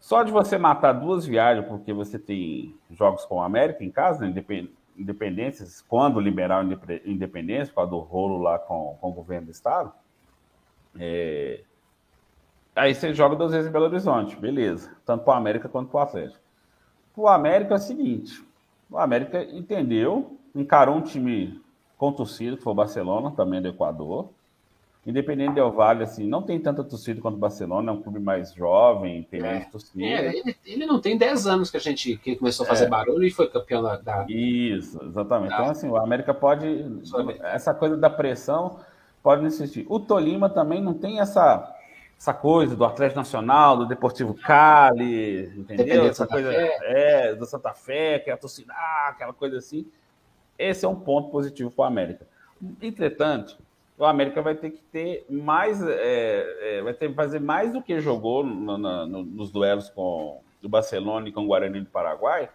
só 0.00 0.22
de 0.22 0.32
você 0.32 0.58
matar 0.58 0.92
duas 0.92 1.26
viagens, 1.26 1.66
porque 1.66 1.92
você 1.92 2.18
tem 2.18 2.74
jogos 2.90 3.24
com 3.24 3.42
a 3.42 3.46
América 3.46 3.84
em 3.84 3.90
casa, 3.90 4.26
né, 4.26 4.44
independências, 4.96 5.82
quando 5.82 6.20
liberar 6.20 6.64
independência, 7.04 7.68
por 7.68 7.76
causa 7.76 7.90
do 7.90 7.98
rolo 7.98 8.38
lá 8.38 8.58
com, 8.58 8.96
com 9.00 9.08
o 9.10 9.12
governo 9.12 9.46
do 9.46 9.52
Estado, 9.52 9.92
é, 10.98 11.62
Aí 12.74 12.94
você 12.94 13.12
joga 13.12 13.36
duas 13.36 13.52
vezes 13.52 13.68
em 13.68 13.72
Belo 13.72 13.84
Horizonte, 13.84 14.34
beleza. 14.34 14.96
Tanto 15.04 15.24
para 15.24 15.34
o 15.34 15.36
América 15.36 15.68
quanto 15.68 15.90
para 15.90 15.98
o 15.98 16.02
Atlético. 16.02 16.42
Para 17.14 17.22
o 17.22 17.28
América 17.28 17.74
é 17.74 17.76
o 17.76 17.80
seguinte: 17.80 18.42
o 18.90 18.98
América 18.98 19.44
entendeu, 19.44 20.38
encarou 20.54 20.96
um 20.96 21.02
time 21.02 21.61
com 22.02 22.12
torcida, 22.12 22.56
que 22.56 22.62
foi 22.64 22.72
o 22.72 22.74
Barcelona, 22.74 23.30
também 23.30 23.62
do 23.62 23.68
Equador. 23.68 24.28
Independente 25.06 25.54
do 25.54 25.70
Vale, 25.70 26.02
assim, 26.02 26.26
não 26.26 26.42
tem 26.42 26.58
tanta 26.58 26.82
torcida 26.82 27.20
quanto 27.20 27.36
o 27.36 27.38
Barcelona, 27.38 27.92
é 27.92 27.94
um 27.94 28.02
clube 28.02 28.18
mais 28.18 28.52
jovem, 28.52 29.22
tem 29.30 29.38
é, 29.38 29.42
mais 29.44 29.70
torcida. 29.70 30.04
É, 30.04 30.36
ele, 30.36 30.56
ele, 30.66 30.84
não 30.84 31.00
tem 31.00 31.16
10 31.16 31.46
anos 31.46 31.70
que 31.70 31.76
a 31.76 31.80
gente 31.80 32.16
que 32.16 32.34
começou 32.34 32.64
a 32.64 32.68
fazer 32.68 32.86
é. 32.86 32.88
barulho 32.88 33.22
e 33.24 33.30
foi 33.30 33.48
campeão 33.48 33.84
da. 33.84 33.96
da 33.98 34.26
Isso, 34.28 35.00
exatamente. 35.04 35.50
Da, 35.50 35.56
então, 35.58 35.70
assim, 35.70 35.88
o 35.88 35.96
América 35.96 36.34
pode. 36.34 36.66
Essa 37.40 37.72
coisa 37.72 37.96
da 37.96 38.10
pressão 38.10 38.80
pode 39.22 39.44
insistir. 39.46 39.86
O 39.88 40.00
Tolima 40.00 40.50
também 40.50 40.82
não 40.82 40.94
tem 40.94 41.20
essa 41.20 41.72
essa 42.18 42.34
coisa 42.34 42.74
do 42.74 42.84
Atlético 42.84 43.20
Nacional, 43.20 43.76
do 43.76 43.86
Deportivo 43.86 44.34
Cali, 44.34 45.52
entendeu? 45.56 46.06
Essa 46.06 46.26
coisa 46.26 46.52
é, 46.52 47.32
do 47.34 47.46
Santa 47.46 47.72
Fé, 47.74 48.18
que 48.18 48.30
é 48.30 48.32
a 48.32 48.36
torcida, 48.36 48.72
aquela 49.08 49.32
coisa 49.32 49.58
assim. 49.58 49.86
Esse 50.62 50.84
é 50.84 50.88
um 50.88 50.94
ponto 50.94 51.30
positivo 51.30 51.70
para 51.70 51.82
o 51.82 51.86
América. 51.86 52.26
Entretanto, 52.80 53.58
o 53.98 54.04
América 54.04 54.40
vai 54.40 54.54
ter 54.54 54.70
que 54.70 54.80
ter 54.92 55.26
mais, 55.28 55.82
é, 55.82 56.78
é, 56.78 56.82
vai 56.82 56.94
ter 56.94 57.08
que 57.08 57.14
fazer 57.14 57.40
mais 57.40 57.72
do 57.72 57.82
que 57.82 58.00
jogou 58.00 58.44
no, 58.44 58.78
no, 58.78 59.06
nos 59.24 59.50
duelos 59.50 59.90
com 59.90 60.40
o 60.62 60.68
Barcelona 60.68 61.28
e 61.28 61.32
com 61.32 61.42
o 61.42 61.46
Guarani 61.46 61.80
do 61.80 61.90
Paraguai, 61.90 62.48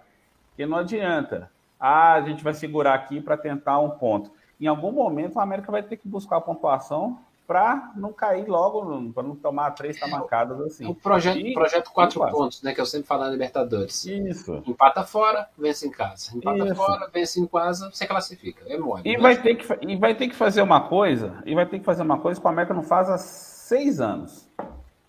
que 0.56 0.65
não 0.65 0.78
adianta. 0.78 1.52
Ah, 1.80 2.13
a 2.13 2.22
gente 2.22 2.43
vai 2.43 2.54
segurar 2.54 2.93
aqui 2.96 3.22
para 3.22 3.38
tentar 3.38 3.80
um 3.80 3.91
ponto. 3.91 4.32
Em 4.60 4.67
algum 4.67 4.91
momento, 4.91 5.36
o 5.36 5.39
América 5.39 5.72
vai 5.72 5.84
ter 5.84 5.98
que 5.98 6.08
buscar 6.08 6.38
a 6.38 6.41
pontuação 6.41 7.20
para 7.48 7.94
não 7.96 8.12
cair 8.12 8.46
logo, 8.46 9.14
para 9.14 9.24
não 9.24 9.34
tomar 9.34 9.72
três 9.72 9.98
tamancadas 9.98 10.60
assim. 10.60 10.86
O 10.86 10.94
projeto, 10.94 11.38
e, 11.38 11.54
projeto 11.54 11.92
quatro 11.92 12.20
pontos, 12.30 12.62
né? 12.62 12.76
Que 12.76 12.82
eu 12.82 12.86
sempre 12.86 13.08
falo 13.08 13.24
na 13.24 13.30
Libertadores. 13.30 14.06
Isso. 14.06 14.62
Empata 14.68 15.06
fora, 15.06 15.48
vence 15.58 15.88
em 15.88 15.92
casa. 15.92 16.36
Empata 16.36 16.66
Isso. 16.66 16.76
fora, 16.76 17.10
vence 17.12 17.40
em 17.40 17.48
casa, 17.48 17.90
você 17.90 18.06
classifica. 18.06 18.66
É 18.68 18.78
mole. 18.78 19.04
E, 19.06 19.16
né? 19.16 19.20
vai 19.20 19.42
ter 19.42 19.56
que, 19.56 19.66
e 19.82 19.96
vai 19.96 20.14
ter 20.14 20.28
que 20.28 20.36
fazer 20.36 20.62
uma 20.62 20.90
coisa, 20.90 21.42
e 21.46 21.56
vai 21.56 21.66
ter 21.66 21.80
que 21.80 21.86
fazer 21.86 22.04
uma 22.04 22.20
coisa 22.20 22.40
que 22.40 22.46
o 22.46 22.50
América 22.50 22.74
não 22.74 22.84
faz 22.84 23.10
há 23.10 23.18
seis 23.18 24.02
anos, 24.02 24.46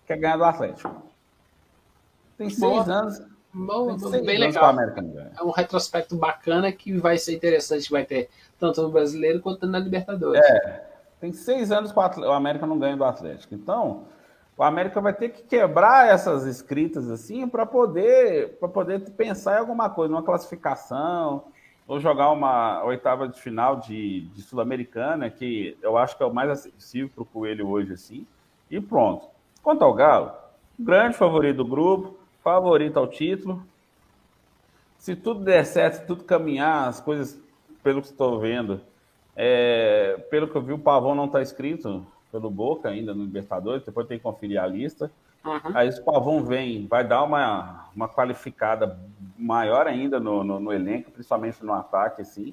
que 0.06 0.12
é 0.12 0.16
ganhar 0.16 0.36
do 0.36 0.44
Atlético. 0.44 0.94
Tem 2.36 2.48
seis 2.48 2.60
Boa. 2.60 2.84
anos. 2.84 3.20
Bom, 3.52 3.96
bem 4.24 4.38
legal. 4.38 4.76
É 5.36 5.42
um 5.42 5.50
retrospecto 5.50 6.14
bacana 6.14 6.70
que 6.70 6.96
vai 6.96 7.18
ser 7.18 7.34
interessante, 7.34 7.90
vai 7.90 8.04
ter 8.04 8.28
tanto 8.60 8.80
no 8.80 8.90
brasileiro 8.90 9.40
quanto 9.40 9.66
na 9.66 9.80
Libertadores. 9.80 10.40
É. 10.44 10.87
Tem 11.20 11.32
seis 11.32 11.72
anos 11.72 11.92
que 11.92 11.98
o 11.98 12.32
América 12.32 12.66
não 12.66 12.78
ganha 12.78 12.96
do 12.96 13.04
Atlético. 13.04 13.54
Então, 13.54 14.04
o 14.56 14.62
América 14.62 15.00
vai 15.00 15.12
ter 15.12 15.30
que 15.30 15.42
quebrar 15.42 16.08
essas 16.08 16.44
escritas 16.44 17.10
assim 17.10 17.48
para 17.48 17.64
poder, 17.64 18.58
para 18.58 18.68
poder 18.68 19.00
pensar 19.10 19.56
em 19.56 19.60
alguma 19.60 19.88
coisa, 19.88 20.14
uma 20.14 20.22
classificação, 20.22 21.44
ou 21.86 21.98
jogar 21.98 22.30
uma 22.30 22.84
oitava 22.84 23.26
de 23.28 23.40
final 23.40 23.76
de, 23.76 24.22
de 24.34 24.42
Sul-Americana, 24.42 25.30
que 25.30 25.76
eu 25.80 25.96
acho 25.96 26.16
que 26.16 26.22
é 26.22 26.26
o 26.26 26.34
mais 26.34 26.50
acessível 26.50 27.08
para 27.14 27.22
o 27.22 27.26
Coelho 27.26 27.68
hoje, 27.68 27.94
assim, 27.94 28.26
e 28.70 28.80
pronto. 28.80 29.26
Quanto 29.62 29.82
ao 29.82 29.94
Galo, 29.94 30.32
grande 30.78 31.16
favorito 31.16 31.56
do 31.58 31.64
grupo, 31.64 32.18
favorito 32.42 32.98
ao 32.98 33.06
título. 33.06 33.62
Se 34.98 35.16
tudo 35.16 35.44
der 35.44 35.64
certo, 35.64 35.94
se 35.94 36.06
tudo 36.06 36.24
caminhar, 36.24 36.88
as 36.88 37.00
coisas 37.00 37.40
pelo 37.82 38.02
que 38.02 38.08
estou 38.08 38.38
vendo, 38.38 38.80
é, 39.40 40.18
pelo 40.28 40.48
que 40.48 40.56
eu 40.56 40.62
vi, 40.62 40.72
o 40.72 40.78
Pavão 40.78 41.14
não 41.14 41.26
está 41.26 41.40
inscrito 41.40 42.04
pelo 42.32 42.50
Boca 42.50 42.88
ainda 42.88 43.14
no 43.14 43.22
Libertadores, 43.22 43.84
depois 43.84 44.08
tem 44.08 44.18
que 44.18 44.24
conferir 44.24 44.60
a 44.60 44.66
lista. 44.66 45.08
Uhum. 45.44 45.60
Aí 45.74 45.88
o 45.88 46.02
Pavão 46.02 46.44
vem, 46.44 46.88
vai 46.88 47.06
dar 47.06 47.22
uma, 47.22 47.88
uma 47.94 48.08
qualificada 48.08 48.98
maior 49.38 49.86
ainda 49.86 50.18
no, 50.18 50.42
no, 50.42 50.58
no, 50.58 50.72
elenco, 50.72 51.12
principalmente 51.12 51.64
no 51.64 51.72
ataque, 51.72 52.20
assim. 52.20 52.52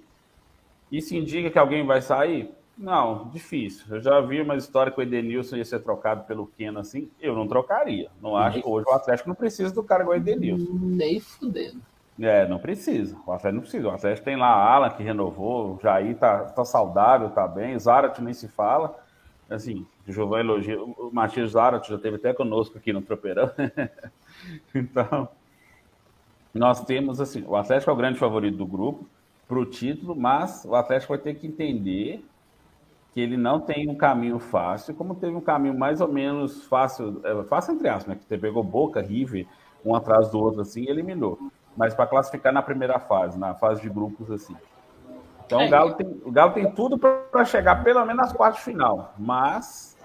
Isso 0.91 1.15
indica 1.15 1.49
que 1.49 1.57
alguém 1.57 1.83
vai 1.83 2.03
sair? 2.03 2.51
Não, 2.77 3.29
difícil. 3.29 3.95
Eu 3.95 3.99
já 3.99 4.21
vi 4.21 4.39
uma 4.39 4.55
história 4.55 4.91
que 4.91 4.99
o 4.99 5.01
Edenilson 5.01 5.55
ia 5.55 5.65
ser 5.65 5.79
trocado 5.79 6.25
pelo 6.25 6.45
Keno, 6.45 6.79
assim. 6.79 7.09
Eu 7.19 7.35
não 7.35 7.47
trocaria. 7.47 8.11
Não 8.21 8.37
acho 8.37 8.61
hoje 8.63 8.85
o 8.87 8.93
Atlético 8.93 9.29
não 9.29 9.35
precisa 9.35 9.73
do 9.73 9.81
cara 9.81 10.03
igual 10.03 10.15
o 10.15 10.21
Edenilson. 10.21 10.71
Nem 10.71 11.19
fudendo. 11.19 11.81
É, 12.19 12.47
não 12.47 12.59
precisa. 12.59 13.17
O 13.25 13.31
Atlético 13.31 13.55
não 13.55 13.61
precisa. 13.61 13.87
O 13.87 13.91
Atlético 13.91 14.25
tem 14.25 14.37
lá 14.37 14.47
a 14.47 14.73
Alan 14.73 14.89
que 14.89 15.03
renovou, 15.03 15.75
o 15.75 15.79
Jair 15.81 16.17
tá, 16.17 16.45
tá 16.45 16.63
saudável, 16.63 17.29
tá 17.29 17.47
bem, 17.47 17.77
Zarat 17.77 18.19
nem 18.21 18.33
se 18.33 18.47
fala. 18.47 18.97
Assim, 19.49 19.85
o 20.07 20.11
Giovanni 20.11 20.43
elogia. 20.43 20.81
O 20.81 21.11
Matias 21.11 21.51
Zarat 21.51 21.87
já 21.87 21.97
teve 21.97 22.15
até 22.15 22.33
conosco 22.33 22.77
aqui 22.77 22.93
no 22.93 23.01
Tropeirão. 23.01 23.51
então, 24.73 25.27
nós 26.53 26.83
temos 26.85 27.19
assim, 27.19 27.43
o 27.45 27.55
Atlético 27.55 27.91
é 27.91 27.93
o 27.93 27.97
grande 27.97 28.17
favorito 28.17 28.57
do 28.57 28.65
grupo 28.65 29.05
para 29.47 29.59
o 29.59 29.65
título, 29.65 30.15
mas 30.15 30.63
o 30.65 30.73
Atlético 30.73 31.13
vai 31.13 31.21
ter 31.21 31.35
que 31.35 31.45
entender 31.45 32.25
que 33.13 33.19
ele 33.19 33.37
não 33.37 33.59
tem 33.59 33.89
um 33.89 33.95
caminho 33.95 34.39
fácil, 34.39 34.95
como 34.95 35.15
teve 35.15 35.35
um 35.35 35.41
caminho 35.41 35.77
mais 35.77 36.01
ou 36.01 36.07
menos 36.07 36.63
fácil, 36.65 37.21
é, 37.23 37.43
fácil 37.43 37.73
entre 37.73 37.89
aspas, 37.89 38.07
né? 38.07 38.15
Que 38.15 38.25
você 38.25 38.37
pegou 38.37 38.63
Boca, 38.63 39.01
River, 39.01 39.45
um 39.85 39.93
atrás 39.93 40.29
do 40.29 40.39
outro 40.39 40.61
assim, 40.61 40.83
e 40.83 40.89
eliminou 40.89 41.37
mas 41.75 41.93
para 41.93 42.07
classificar 42.07 42.53
na 42.53 42.61
primeira 42.61 42.99
fase, 42.99 43.37
na 43.37 43.53
fase 43.53 43.81
de 43.81 43.89
grupos 43.89 44.31
assim. 44.31 44.55
Então 45.45 45.61
é. 45.61 45.67
o, 45.67 45.69
Galo 45.69 45.93
tem, 45.93 46.21
o 46.25 46.31
Galo 46.31 46.53
tem 46.53 46.71
tudo 46.71 46.97
para 46.97 47.45
chegar 47.45 47.83
pelo 47.83 48.05
menos 48.05 48.17
nas 48.17 48.33
quartas 48.33 48.59
de 48.59 48.65
final, 48.65 49.13
mas 49.17 49.97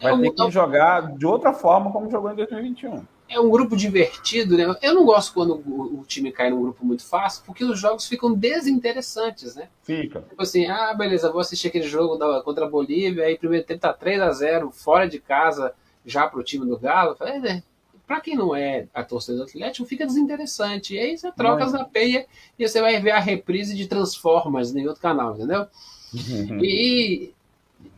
vai 0.00 0.14
é 0.14 0.20
ter 0.20 0.30
que 0.32 0.50
jogar 0.50 1.12
de 1.16 1.26
outra 1.26 1.52
forma 1.52 1.90
como 1.92 2.10
jogou 2.10 2.32
em 2.32 2.36
2021. 2.36 3.04
É 3.28 3.38
um 3.38 3.50
grupo 3.50 3.76
divertido, 3.76 4.56
né? 4.56 4.74
Eu 4.80 4.94
não 4.94 5.04
gosto 5.04 5.34
quando 5.34 5.56
o, 5.66 6.00
o 6.00 6.04
time 6.06 6.32
cai 6.32 6.48
num 6.48 6.62
grupo 6.62 6.84
muito 6.84 7.04
fácil, 7.04 7.44
porque 7.44 7.62
os 7.62 7.78
jogos 7.78 8.08
ficam 8.08 8.32
desinteressantes, 8.32 9.54
né? 9.54 9.68
Fica. 9.82 10.22
Tipo 10.22 10.42
assim, 10.42 10.66
ah, 10.66 10.94
beleza, 10.94 11.30
vou 11.30 11.42
assistir 11.42 11.68
aquele 11.68 11.86
jogo 11.86 12.16
da, 12.16 12.40
contra 12.40 12.64
a 12.64 12.70
Bolívia, 12.70 13.24
aí 13.24 13.36
primeiro 13.36 13.66
tempo 13.66 13.82
tá 13.82 13.92
3 13.92 14.22
a 14.22 14.32
0 14.32 14.70
fora 14.70 15.06
de 15.06 15.20
casa, 15.20 15.74
já 16.06 16.26
pro 16.26 16.42
time 16.42 16.64
do 16.64 16.78
Galo. 16.78 17.16
Falei, 17.16 17.34
é, 17.34 17.62
para 18.08 18.22
quem 18.22 18.34
não 18.34 18.56
é 18.56 18.88
a 18.94 19.04
torcida 19.04 19.36
do 19.36 19.42
Atlético, 19.44 19.86
fica 19.86 20.06
desinteressante. 20.06 20.94
E 20.94 20.98
aí 20.98 21.18
você 21.18 21.30
troca 21.30 21.66
na 21.66 21.84
peia 21.84 22.26
e 22.58 22.66
você 22.66 22.80
vai 22.80 22.98
ver 23.00 23.10
a 23.10 23.20
reprise 23.20 23.76
de 23.76 23.86
Transformers 23.86 24.74
em 24.74 24.88
outro 24.88 25.02
canal, 25.02 25.34
entendeu? 25.34 25.66
Uhum. 26.14 26.64
E, 26.64 27.34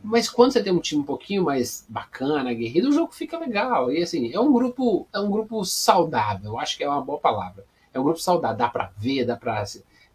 mas 0.03 0.29
quando 0.29 0.51
você 0.51 0.61
tem 0.61 0.73
um 0.73 0.81
time 0.81 1.01
um 1.01 1.05
pouquinho 1.05 1.45
mais 1.45 1.85
bacana, 1.87 2.51
aguerrido, 2.51 2.89
o 2.89 2.91
jogo 2.91 3.13
fica 3.13 3.39
legal. 3.39 3.89
E 3.89 4.03
assim, 4.03 4.33
é 4.33 4.39
um 4.39 4.51
grupo, 4.51 5.07
é 5.13 5.19
um 5.21 5.31
grupo 5.31 5.63
saudável, 5.63 6.59
acho 6.59 6.77
que 6.77 6.83
é 6.83 6.89
uma 6.89 7.01
boa 7.01 7.17
palavra. 7.17 7.63
É 7.93 7.99
um 7.99 8.03
grupo 8.03 8.19
saudável, 8.19 8.57
dá 8.57 8.67
para 8.67 8.91
ver, 8.97 9.25
dá 9.25 9.37
para 9.37 9.63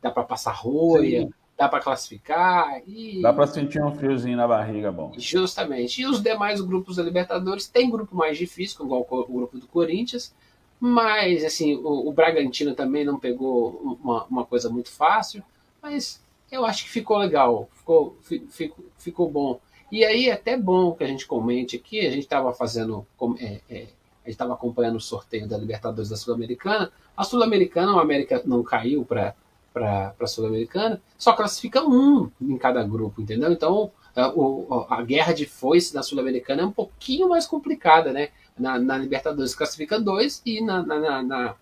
dá 0.03 0.11
para 0.11 0.25
passar 0.25 0.53
rolha. 0.53 1.23
Sim 1.23 1.33
dá 1.57 1.69
para 1.69 1.81
classificar. 1.81 2.83
E... 2.87 3.21
Dá 3.23 3.33
para 3.33 3.47
sentir 3.47 3.83
um 3.83 3.95
friozinho 3.95 4.37
na 4.37 4.47
barriga, 4.47 4.93
bom. 4.93 5.13
Justamente. 5.17 6.03
E 6.03 6.07
os 6.07 6.23
demais 6.23 6.61
grupos 6.61 6.97
da 6.97 7.03
Libertadores 7.03 7.67
tem 7.67 7.91
grupo 7.91 8.15
mais 8.15 8.37
difícil, 8.37 8.85
igual 8.85 9.07
o 9.09 9.33
grupo 9.33 9.59
do 9.59 9.67
Corinthians, 9.67 10.35
mas 10.79 11.45
assim 11.45 11.75
o, 11.77 12.09
o 12.09 12.13
Bragantino 12.13 12.75
também 12.75 13.05
não 13.05 13.19
pegou 13.19 13.99
uma, 14.03 14.25
uma, 14.25 14.45
coisa 14.45 14.69
muito 14.69 14.91
fácil, 14.91 15.43
mas 15.83 16.21
eu 16.53 16.67
acho 16.67 16.85
que 16.85 16.91
ficou 16.91 17.17
legal, 17.17 17.69
ficou, 17.73 18.17
ficou, 18.21 18.85
ficou 18.99 19.31
bom. 19.31 19.59
E 19.91 20.05
aí 20.05 20.29
é 20.29 20.33
até 20.33 20.57
bom 20.57 20.93
que 20.93 21.05
a 21.05 21.07
gente 21.07 21.27
comente 21.27 21.77
aqui, 21.77 22.01
a 22.01 22.11
gente 22.11 22.25
estava 22.25 22.53
fazendo, 22.53 23.07
é, 23.39 23.61
é, 23.71 23.77
a 23.79 24.29
gente 24.29 24.31
estava 24.31 24.53
acompanhando 24.53 24.97
o 24.97 25.01
sorteio 25.01 25.49
da 25.49 25.57
Libertadores 25.57 26.11
da 26.11 26.17
Sul-Americana. 26.17 26.93
A 27.17 27.25
Sul-Americana, 27.25 27.95
o 27.95 28.01
América 28.01 28.43
não 28.45 28.63
caiu 28.63 29.05
para 29.05 29.35
para 29.77 30.15
a 30.19 30.27
Sul-Americana, 30.27 31.03
só 31.19 31.35
classifica 31.35 31.85
um 31.85 32.31
em 32.41 32.57
cada 32.57 32.83
grupo, 32.83 33.21
entendeu? 33.21 33.53
Então 33.53 33.91
a, 34.15 34.31
o, 34.31 34.87
a 34.89 35.03
guerra 35.03 35.35
de 35.35 35.45
foice 35.45 35.93
da 35.93 36.03
Sul-Americana 36.03 36.63
é 36.63 36.65
um 36.65 36.73
pouquinho 36.73 37.29
mais 37.29 37.47
complicada, 37.47 38.11
né? 38.11 38.31
Na, 38.59 38.79
na 38.79 38.97
Libertadores 38.97 39.55
classifica 39.55 40.01
dois 40.01 40.41
e 40.47 40.63
na, 40.63 40.83
na, 40.83 40.99
na, 40.99 41.23
na, 41.23 41.55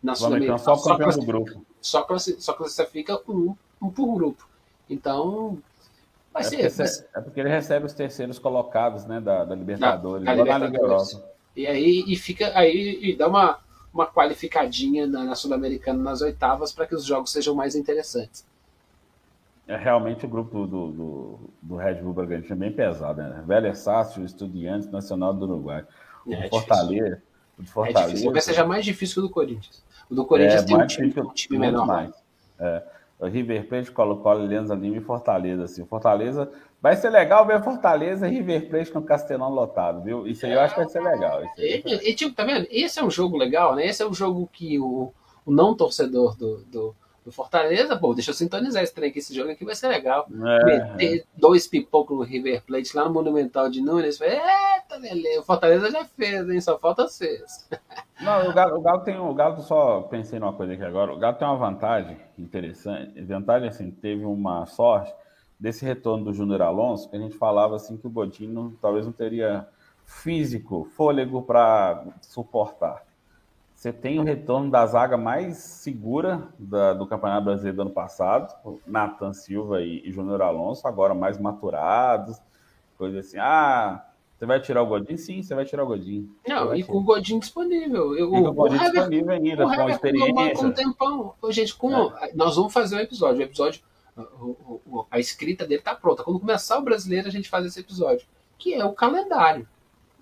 na 0.00 0.14
Sul-Americana 0.14 0.58
só, 0.58 0.76
só, 0.76 0.96
classifica, 0.96 1.26
grupo. 1.26 1.64
Só, 1.80 2.06
só 2.38 2.52
classifica 2.52 3.20
um, 3.28 3.56
um 3.82 3.90
por 3.90 4.14
grupo. 4.14 4.48
Então 4.88 5.58
vai 6.32 6.42
é 6.42 6.46
ser. 6.46 6.70
Porque, 6.70 7.18
é 7.18 7.20
porque 7.20 7.40
ele 7.40 7.48
recebe 7.48 7.86
os 7.86 7.92
terceiros 7.92 8.38
colocados 8.38 9.04
né, 9.04 9.20
da, 9.20 9.44
da 9.44 9.56
Libertadores, 9.56 10.24
da, 10.24 10.32
da 10.32 10.42
Libertadores. 10.42 10.72
Liga 10.72 10.84
Europa. 10.84 11.28
E 11.56 11.66
aí 11.66 12.04
e 12.06 12.14
fica 12.14 12.56
aí 12.56 13.00
e 13.02 13.16
dá 13.16 13.26
uma 13.26 13.58
uma 13.92 14.06
qualificadinha 14.06 15.06
na, 15.06 15.24
na 15.24 15.34
Sul-Americana 15.34 16.02
nas 16.02 16.20
oitavas 16.22 16.72
para 16.72 16.86
que 16.86 16.94
os 16.94 17.04
jogos 17.04 17.32
sejam 17.32 17.54
mais 17.54 17.74
interessantes. 17.74 18.46
É 19.66 19.76
realmente 19.76 20.24
o 20.24 20.28
grupo 20.28 20.66
do, 20.66 20.90
do, 20.90 21.38
do 21.60 21.76
Red 21.76 21.96
Bull 21.96 22.14
Bragantino 22.14 22.54
é 22.54 22.56
bem 22.56 22.72
pesado, 22.72 23.20
né? 23.20 23.44
Velho 23.46 23.74
Sácio, 23.76 24.24
Estudiantes, 24.24 24.90
Nacional 24.90 25.34
do 25.34 25.44
Uruguai. 25.44 25.84
O 26.24 26.32
é, 26.32 26.48
Fortaleza. 26.48 27.22
O 27.58 27.64
Fortaleza. 27.64 28.00
É 28.00 28.06
difícil. 28.06 28.24
Talvez 28.24 28.44
seja 28.44 28.64
mais 28.64 28.84
difícil 28.84 29.14
que 29.14 29.20
o 29.20 29.22
do 29.24 29.30
Corinthians. 29.30 29.84
O 30.08 30.14
do 30.14 30.24
Corinthians 30.24 30.62
é, 30.62 30.66
tem 30.66 30.76
um 30.76 30.86
time, 30.86 31.14
um 31.18 31.34
time 31.34 31.58
menor. 31.58 31.86
Mais. 31.86 32.14
É. 32.58 32.82
O 33.18 33.26
River 33.26 33.68
Plate, 33.68 33.90
Colo-Colo, 33.90 34.46
Lenza 34.46 34.74
Lima 34.74 34.96
e 34.96 35.00
Fortaleza. 35.00 35.64
Assim. 35.64 35.84
Fortaleza 35.84 36.50
Vai 36.80 36.94
ser 36.94 37.10
legal 37.10 37.44
ver 37.44 37.62
Fortaleza 37.62 38.28
e 38.28 38.30
River 38.30 38.68
Plate 38.68 38.94
no 38.94 39.02
Castelão 39.02 39.50
lotado, 39.50 40.02
viu? 40.02 40.26
Isso 40.28 40.46
aí 40.46 40.52
eu 40.52 40.60
acho 40.60 40.74
que 40.74 40.80
vai 40.80 40.88
ser 40.88 41.02
legal. 41.02 41.42
E, 41.56 41.82
e, 42.10 42.14
tipo, 42.14 42.34
tá 42.34 42.44
vendo? 42.44 42.68
Esse 42.70 43.00
é 43.00 43.04
um 43.04 43.10
jogo 43.10 43.36
legal, 43.36 43.74
né? 43.74 43.86
Esse 43.86 44.02
é 44.02 44.06
um 44.06 44.14
jogo 44.14 44.48
que 44.52 44.78
o, 44.78 45.12
o 45.44 45.50
não 45.50 45.74
torcedor 45.74 46.36
do, 46.36 46.58
do, 46.66 46.96
do, 47.24 47.32
Fortaleza, 47.32 47.96
pô, 47.96 48.14
deixa 48.14 48.30
eu 48.30 48.34
sintonizar 48.34 48.82
esse 48.82 48.94
trem 48.94 49.10
aqui, 49.10 49.18
esse 49.18 49.34
jogo 49.34 49.50
aqui 49.50 49.64
vai 49.64 49.74
ser 49.74 49.88
legal. 49.88 50.28
É, 50.30 50.64
Meter 50.64 51.18
é. 51.18 51.24
dois 51.36 51.66
pipocos 51.66 52.16
no 52.16 52.22
River 52.22 52.62
Plate 52.62 52.96
lá 52.96 53.04
no 53.04 53.12
Monumental 53.12 53.68
de 53.68 53.80
Nunes, 53.80 54.20
eita, 54.20 55.00
o 55.38 55.42
Fortaleza 55.42 55.90
já 55.90 56.04
fez, 56.04 56.48
hein? 56.48 56.60
Só 56.60 56.78
falta 56.78 57.08
seis. 57.08 57.68
Não, 58.22 58.50
o 58.50 58.54
Galo, 58.54 58.78
o 58.78 58.80
Galo 58.80 59.00
tem 59.02 59.18
o 59.18 59.34
Galo 59.34 59.60
só 59.62 60.02
pensei 60.02 60.38
numa 60.38 60.52
coisa 60.52 60.74
aqui 60.74 60.84
agora. 60.84 61.12
O 61.12 61.18
Galo 61.18 61.36
tem 61.36 61.46
uma 61.46 61.56
vantagem 61.56 62.16
interessante. 62.38 63.20
Vantagem 63.22 63.68
assim, 63.68 63.90
teve 63.90 64.24
uma 64.24 64.64
sorte 64.66 65.12
desse 65.58 65.84
retorno 65.84 66.24
do 66.24 66.32
Júnior 66.32 66.62
Alonso, 66.62 67.08
que 67.08 67.16
a 67.16 67.20
gente 67.20 67.36
falava 67.36 67.76
assim 67.76 67.96
que 67.96 68.06
o 68.06 68.10
Godinho 68.10 68.76
talvez 68.80 69.04
não 69.04 69.12
teria 69.12 69.66
físico, 70.04 70.88
fôlego 70.96 71.42
para 71.42 72.04
suportar. 72.22 73.04
Você 73.74 73.92
tem 73.92 74.18
o 74.18 74.24
retorno 74.24 74.70
da 74.70 74.84
zaga 74.86 75.16
mais 75.16 75.58
segura 75.58 76.48
da, 76.58 76.94
do 76.94 77.06
Campeonato 77.06 77.44
Brasileiro 77.44 77.76
do 77.76 77.82
ano 77.82 77.90
passado, 77.90 78.52
Nathan 78.86 79.32
Silva 79.32 79.82
e, 79.82 80.02
e 80.04 80.10
Júnior 80.10 80.42
Alonso, 80.42 80.86
agora 80.88 81.14
mais 81.14 81.38
maturados, 81.38 82.40
coisa 82.96 83.20
assim. 83.20 83.38
Ah, 83.38 84.04
você 84.38 84.46
vai 84.46 84.60
tirar 84.60 84.82
o 84.82 84.86
Godinho? 84.86 85.18
Sim, 85.18 85.42
você 85.42 85.54
vai 85.54 85.64
tirar 85.64 85.82
o 85.82 85.86
Godinho. 85.86 86.28
Não, 86.46 86.72
e 86.72 86.84
com 86.84 86.98
o 86.98 87.02
Godinho 87.02 87.40
disponível. 87.40 88.16
Eu, 88.16 88.32
o, 88.32 88.48
o 88.48 88.52
Godinho 88.52 88.80
Hever, 88.80 88.92
disponível 88.92 89.30
ainda, 89.30 89.64
com 89.64 89.88
experiência. 89.88 90.54
Com 90.54 90.66
um 90.66 90.72
tempão. 90.72 91.34
Gente, 91.50 91.76
com, 91.76 91.92
é. 91.92 92.32
nós 92.34 92.54
vamos 92.54 92.72
fazer 92.72 92.96
um 92.96 93.00
episódio. 93.00 93.40
O 93.40 93.42
episódio 93.42 93.82
a 95.10 95.18
escrita 95.18 95.66
dele 95.66 95.82
tá 95.82 95.94
pronta. 95.94 96.22
Quando 96.22 96.40
começar 96.40 96.78
o 96.78 96.82
brasileiro, 96.82 97.28
a 97.28 97.30
gente 97.30 97.48
faz 97.48 97.64
esse 97.66 97.80
episódio. 97.80 98.26
Que 98.58 98.74
é 98.74 98.84
o 98.84 98.92
calendário. 98.92 99.68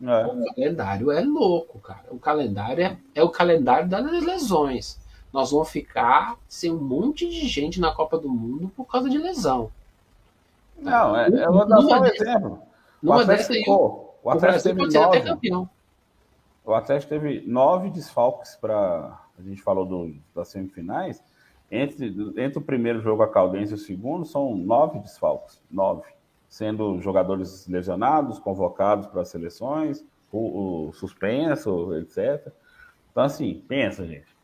É. 0.03 0.27
O 0.27 0.55
calendário 0.55 1.11
é 1.11 1.21
louco, 1.23 1.79
cara. 1.79 2.05
O 2.11 2.19
calendário 2.19 2.85
é, 2.85 2.99
é 3.15 3.23
o 3.23 3.31
calendário 3.31 3.89
das 3.89 4.05
lesões. 4.23 5.01
Nós 5.33 5.51
vamos 5.51 5.71
ficar 5.71 6.37
sem 6.49 6.71
um 6.71 6.81
monte 6.81 7.29
de 7.29 7.47
gente 7.47 7.81
na 7.81 7.93
Copa 7.93 8.19
do 8.19 8.29
Mundo 8.29 8.71
por 8.77 8.85
causa 8.85 9.09
de 9.09 9.19
lesão. 9.19 9.71
Não, 10.79 11.17
é, 11.17 11.29
eu 11.29 11.53
vou 11.53 11.67
dar 11.67 11.81
só 11.81 12.01
um 12.01 12.05
exemplo. 12.07 12.63
O 13.03 13.13
Atlético, 13.13 13.53
ficou, 13.53 14.19
o 14.23 14.31
Atlético 14.31 14.63
teve 14.63 14.87
nove, 14.93 15.21
campeão. 15.21 15.71
O 16.65 16.75
Atlético 16.75 17.11
teve 17.11 17.43
nove 17.47 17.91
desfalques 17.91 18.57
para. 18.57 19.21
A 19.39 19.43
gente 19.43 19.63
falou 19.63 19.85
do, 19.85 20.15
das 20.35 20.49
semifinais 20.49 21.23
entre, 21.70 22.14
entre 22.37 22.59
o 22.59 22.62
primeiro 22.62 23.00
jogo 23.00 23.22
a 23.22 23.29
Caldense 23.29 23.72
e 23.72 23.74
o 23.74 23.79
segundo, 23.79 24.24
são 24.24 24.55
nove 24.55 24.98
desfalques, 25.00 25.61
nove. 25.70 26.02
Sendo 26.48 27.00
jogadores 27.00 27.66
lesionados, 27.66 28.38
convocados 28.38 29.07
para 29.09 29.22
as 29.22 29.29
seleções, 29.29 30.05
o, 30.31 30.88
o 30.88 30.92
suspenso, 30.92 31.94
etc. 31.96 32.52
Então, 33.11 33.24
assim, 33.24 33.62
pensa, 33.66 34.07
gente. 34.07 34.37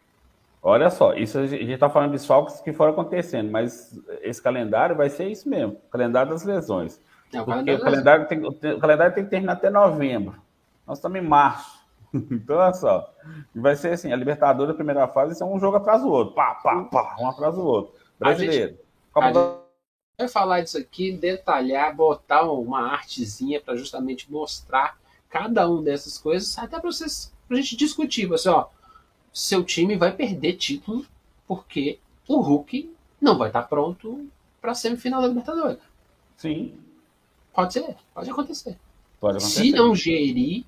Olha 0.63 0.91
só, 0.91 1.15
isso 1.15 1.39
a 1.39 1.47
gente 1.47 1.73
está 1.73 1.91
falando 1.91 2.11
de 2.11 2.19
desfalques 2.19 2.61
que 2.61 2.73
foram 2.73 2.93
acontecendo, 2.93 3.51
mas 3.51 3.99
esse 4.21 4.41
calendário 4.41 4.95
vai 4.95 5.11
ser 5.11 5.29
isso 5.29 5.49
mesmo, 5.49 5.77
calendário 5.91 6.31
das 6.31 6.45
lesões. 6.45 7.01
É, 7.33 7.41
o, 7.41 7.47
calendário, 7.47 7.81
o, 7.81 7.85
calendário 7.85 8.29
tem, 8.29 8.47
o 8.47 8.79
calendário 8.79 9.15
tem 9.15 9.25
que 9.25 9.31
terminar 9.31 9.55
até 9.55 9.71
novembro. 9.71 10.41
Nós 10.87 10.99
estamos 10.99 11.19
em 11.19 11.23
março. 11.23 11.82
Então, 12.31 12.57
olha 12.57 12.75
só. 12.75 13.15
Vai 13.55 13.75
ser 13.75 13.95
assim: 13.95 14.13
a 14.13 14.17
Libertadores, 14.17 14.73
a 14.73 14.77
primeira 14.77 15.09
fase, 15.09 15.43
é 15.43 15.47
um 15.47 15.59
jogo 15.59 15.79
atrás 15.79 16.03
do 16.03 16.11
outro. 16.11 16.35
Pá, 16.35 16.55
pá, 16.57 16.85
pá, 16.85 17.17
um 17.19 17.29
atrás 17.29 17.55
do 17.55 17.65
outro. 17.65 17.95
Brasileiro. 18.19 18.77
Copa 19.13 19.33
do 19.33 19.63
vai 20.19 20.29
falar 20.29 20.61
disso 20.61 20.79
aqui, 20.79 21.13
detalhar, 21.13 21.95
botar 21.95 22.43
uma 22.43 22.93
artezinha 22.93 23.61
para 23.61 23.77
justamente 23.77 24.31
mostrar 24.31 24.99
cada 25.29 25.69
um 25.69 25.83
dessas 25.83 26.19
coisas, 26.19 26.57
até 26.59 26.79
para 26.79 26.91
vocês, 26.91 27.33
pra 27.49 27.57
gente 27.57 27.77
discutir, 27.77 28.27
você, 28.27 28.49
ó, 28.49 28.69
seu 29.33 29.65
time 29.65 29.97
vai 29.97 30.13
perder 30.13 30.55
título 30.55 31.07
porque 31.47 31.99
o 32.29 32.41
Hulk 32.41 32.95
não 33.21 33.39
vai 33.39 33.49
estar 33.49 33.63
pronto 33.63 34.27
para 34.61 34.73
a 34.73 34.75
semifinal 34.75 35.23
da 35.23 35.29
Libertadores. 35.29 35.79
Sim. 36.37 36.75
Pode 37.53 37.73
ser, 37.73 37.97
pode 38.15 38.31
acontecer. 38.31 38.79
Pode 39.19 39.39
acontecer. 39.39 39.63
Se 39.63 39.73
não 39.73 39.95
gerir, 39.95 40.65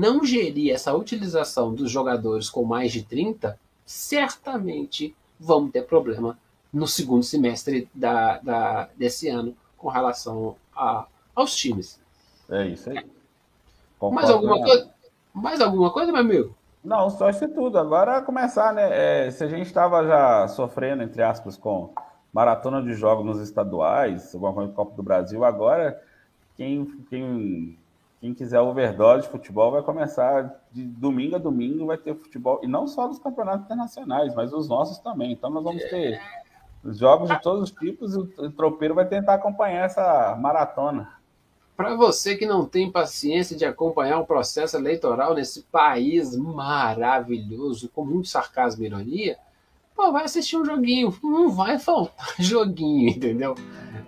não 0.00 0.24
gerir 0.24 0.72
essa 0.72 0.94
utilização 0.94 1.74
dos 1.74 1.90
jogadores 1.90 2.48
com 2.48 2.64
mais 2.64 2.90
de 2.90 3.02
30, 3.02 3.58
certamente 3.84 5.14
vamos 5.38 5.72
ter 5.72 5.82
problema 5.82 6.38
no 6.72 6.88
segundo 6.88 7.22
semestre 7.22 7.86
da, 7.94 8.38
da, 8.38 8.88
desse 8.96 9.28
ano 9.28 9.54
com 9.76 9.88
relação 9.88 10.56
a, 10.74 11.06
aos 11.34 11.54
times. 11.54 12.00
É 12.48 12.66
isso 12.66 12.88
aí. 12.88 13.04
Concordo 13.98 14.14
mais 14.14 14.30
alguma 14.30 14.58
né? 14.58 14.64
coisa? 14.64 14.90
Mais 15.34 15.60
alguma 15.60 15.90
coisa, 15.90 16.10
meu 16.10 16.22
amigo? 16.22 16.56
Não, 16.82 17.10
só 17.10 17.28
isso 17.28 17.46
tudo. 17.48 17.78
Agora 17.78 18.22
começar, 18.22 18.72
né? 18.72 19.26
É, 19.26 19.30
se 19.30 19.44
a 19.44 19.48
gente 19.48 19.66
estava 19.66 20.02
já 20.06 20.48
sofrendo, 20.48 21.02
entre 21.02 21.22
aspas, 21.22 21.58
com 21.58 21.92
maratona 22.32 22.82
de 22.82 22.94
jogos 22.94 23.26
nos 23.26 23.40
estaduais, 23.40 24.34
alguma 24.34 24.54
coisa 24.54 24.70
do 24.70 24.74
Copa 24.74 24.96
do 24.96 25.02
Brasil, 25.02 25.44
agora 25.44 26.00
quem, 26.56 26.86
quem, 27.10 27.78
quem 28.20 28.34
quiser 28.34 28.60
overdose 28.60 29.22
de 29.22 29.28
futebol 29.28 29.70
vai 29.70 29.82
começar 29.82 30.62
de 30.70 30.84
domingo 30.84 31.36
a 31.36 31.38
domingo, 31.38 31.86
vai 31.86 31.96
ter 31.96 32.14
futebol, 32.14 32.60
e 32.62 32.66
não 32.66 32.86
só 32.86 33.08
dos 33.08 33.18
campeonatos 33.18 33.64
internacionais, 33.64 34.34
mas 34.34 34.52
os 34.52 34.68
nossos 34.68 34.98
também. 34.98 35.32
Então 35.32 35.48
nós 35.48 35.64
vamos 35.64 35.82
ter 35.84 36.20
jogos 36.84 37.30
de 37.30 37.40
todos 37.40 37.62
os 37.62 37.70
tipos 37.70 38.14
e 38.14 38.18
o 38.18 38.50
tropeiro 38.52 38.94
vai 38.94 39.06
tentar 39.06 39.34
acompanhar 39.34 39.86
essa 39.86 40.36
maratona. 40.38 41.12
Para 41.76 41.94
você 41.96 42.36
que 42.36 42.44
não 42.44 42.66
tem 42.66 42.92
paciência 42.92 43.56
de 43.56 43.64
acompanhar 43.64 44.18
um 44.18 44.24
processo 44.26 44.76
eleitoral 44.76 45.34
nesse 45.34 45.62
país 45.62 46.36
maravilhoso, 46.36 47.88
com 47.88 48.04
muito 48.04 48.28
sarcasmo 48.28 48.84
e 48.84 48.86
ironia, 48.86 49.38
pô, 50.00 50.10
vai 50.10 50.24
assistir 50.24 50.56
um 50.56 50.64
joguinho. 50.64 51.14
Não 51.22 51.50
vai 51.50 51.78
faltar 51.78 52.26
joguinho, 52.40 53.10
entendeu? 53.10 53.54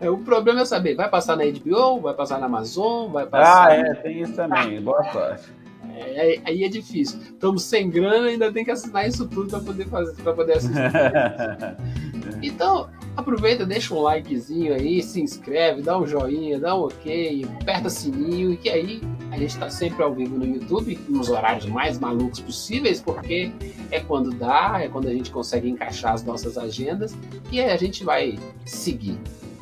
É, 0.00 0.09
o 0.09 0.16
problema 0.18 0.62
é 0.62 0.64
saber, 0.64 0.94
vai 0.94 1.09
passar 1.09 1.37
na 1.37 1.44
HBO, 1.44 2.00
vai 2.00 2.14
passar 2.14 2.40
na 2.40 2.46
Amazon, 2.46 3.12
vai 3.12 3.26
passar. 3.26 3.68
Ah, 3.68 3.74
é, 3.74 3.94
tem 3.94 4.22
isso 4.22 4.35
também. 4.35 4.81
Boa 4.81 5.05
sorte. 5.12 5.52
É, 5.94 6.40
aí 6.44 6.64
é 6.64 6.68
difícil. 6.68 7.20
Estamos 7.20 7.62
sem 7.64 7.90
grana, 7.90 8.28
ainda 8.28 8.50
tem 8.50 8.64
que 8.64 8.70
assinar 8.70 9.07
isso 9.07 9.28
tudo 9.28 9.50
para 9.50 9.61
poder 9.61 9.87
fazer, 9.87 10.22
para 10.22 10.33
poder 10.33 10.52
assistir. 10.55 10.81
então, 12.42 12.88
aproveita, 13.16 13.66
deixa 13.66 13.94
um 13.94 14.00
likezinho 14.00 14.74
aí, 14.74 15.02
se 15.02 15.20
inscreve, 15.20 15.83
dá 15.83 15.98
um 15.98 16.07
joinha, 16.07 16.59
dá 16.59 16.74
um 16.74 16.85
ok, 16.85 17.46
aperta 17.61 17.90
sininho, 17.90 18.57
que 18.57 18.70
aí 18.70 19.00
a 19.32 19.38
gente 19.38 19.50
está 19.50 19.70
sempre 19.70 20.02
ao 20.02 20.12
vivo 20.12 20.36
no 20.36 20.44
YouTube, 20.44 21.00
nos 21.08 21.30
horários 21.30 21.64
mais 21.64 21.98
malucos 21.98 22.38
possíveis, 22.38 23.00
porque 23.00 23.50
é 23.90 23.98
quando 23.98 24.30
dá, 24.30 24.78
é 24.82 24.88
quando 24.88 25.08
a 25.08 25.12
gente 25.12 25.30
consegue 25.30 25.70
encaixar 25.70 26.12
as 26.12 26.22
nossas 26.22 26.58
agendas 26.58 27.16
e 27.50 27.58
aí 27.58 27.70
a 27.70 27.76
gente 27.78 28.04
vai 28.04 28.38
seguir. 28.66 29.18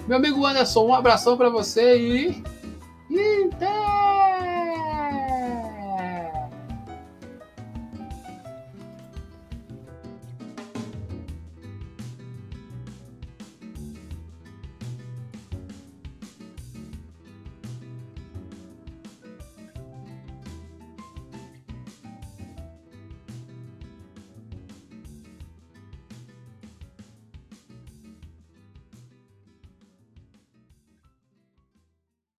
Meu 0.08 0.16
amigo 0.16 0.44
Anderson, 0.44 0.88
um 0.88 0.92
abração 0.92 1.36
para 1.36 1.48
você 1.48 1.96
e. 1.96 2.42
até! 3.46 4.19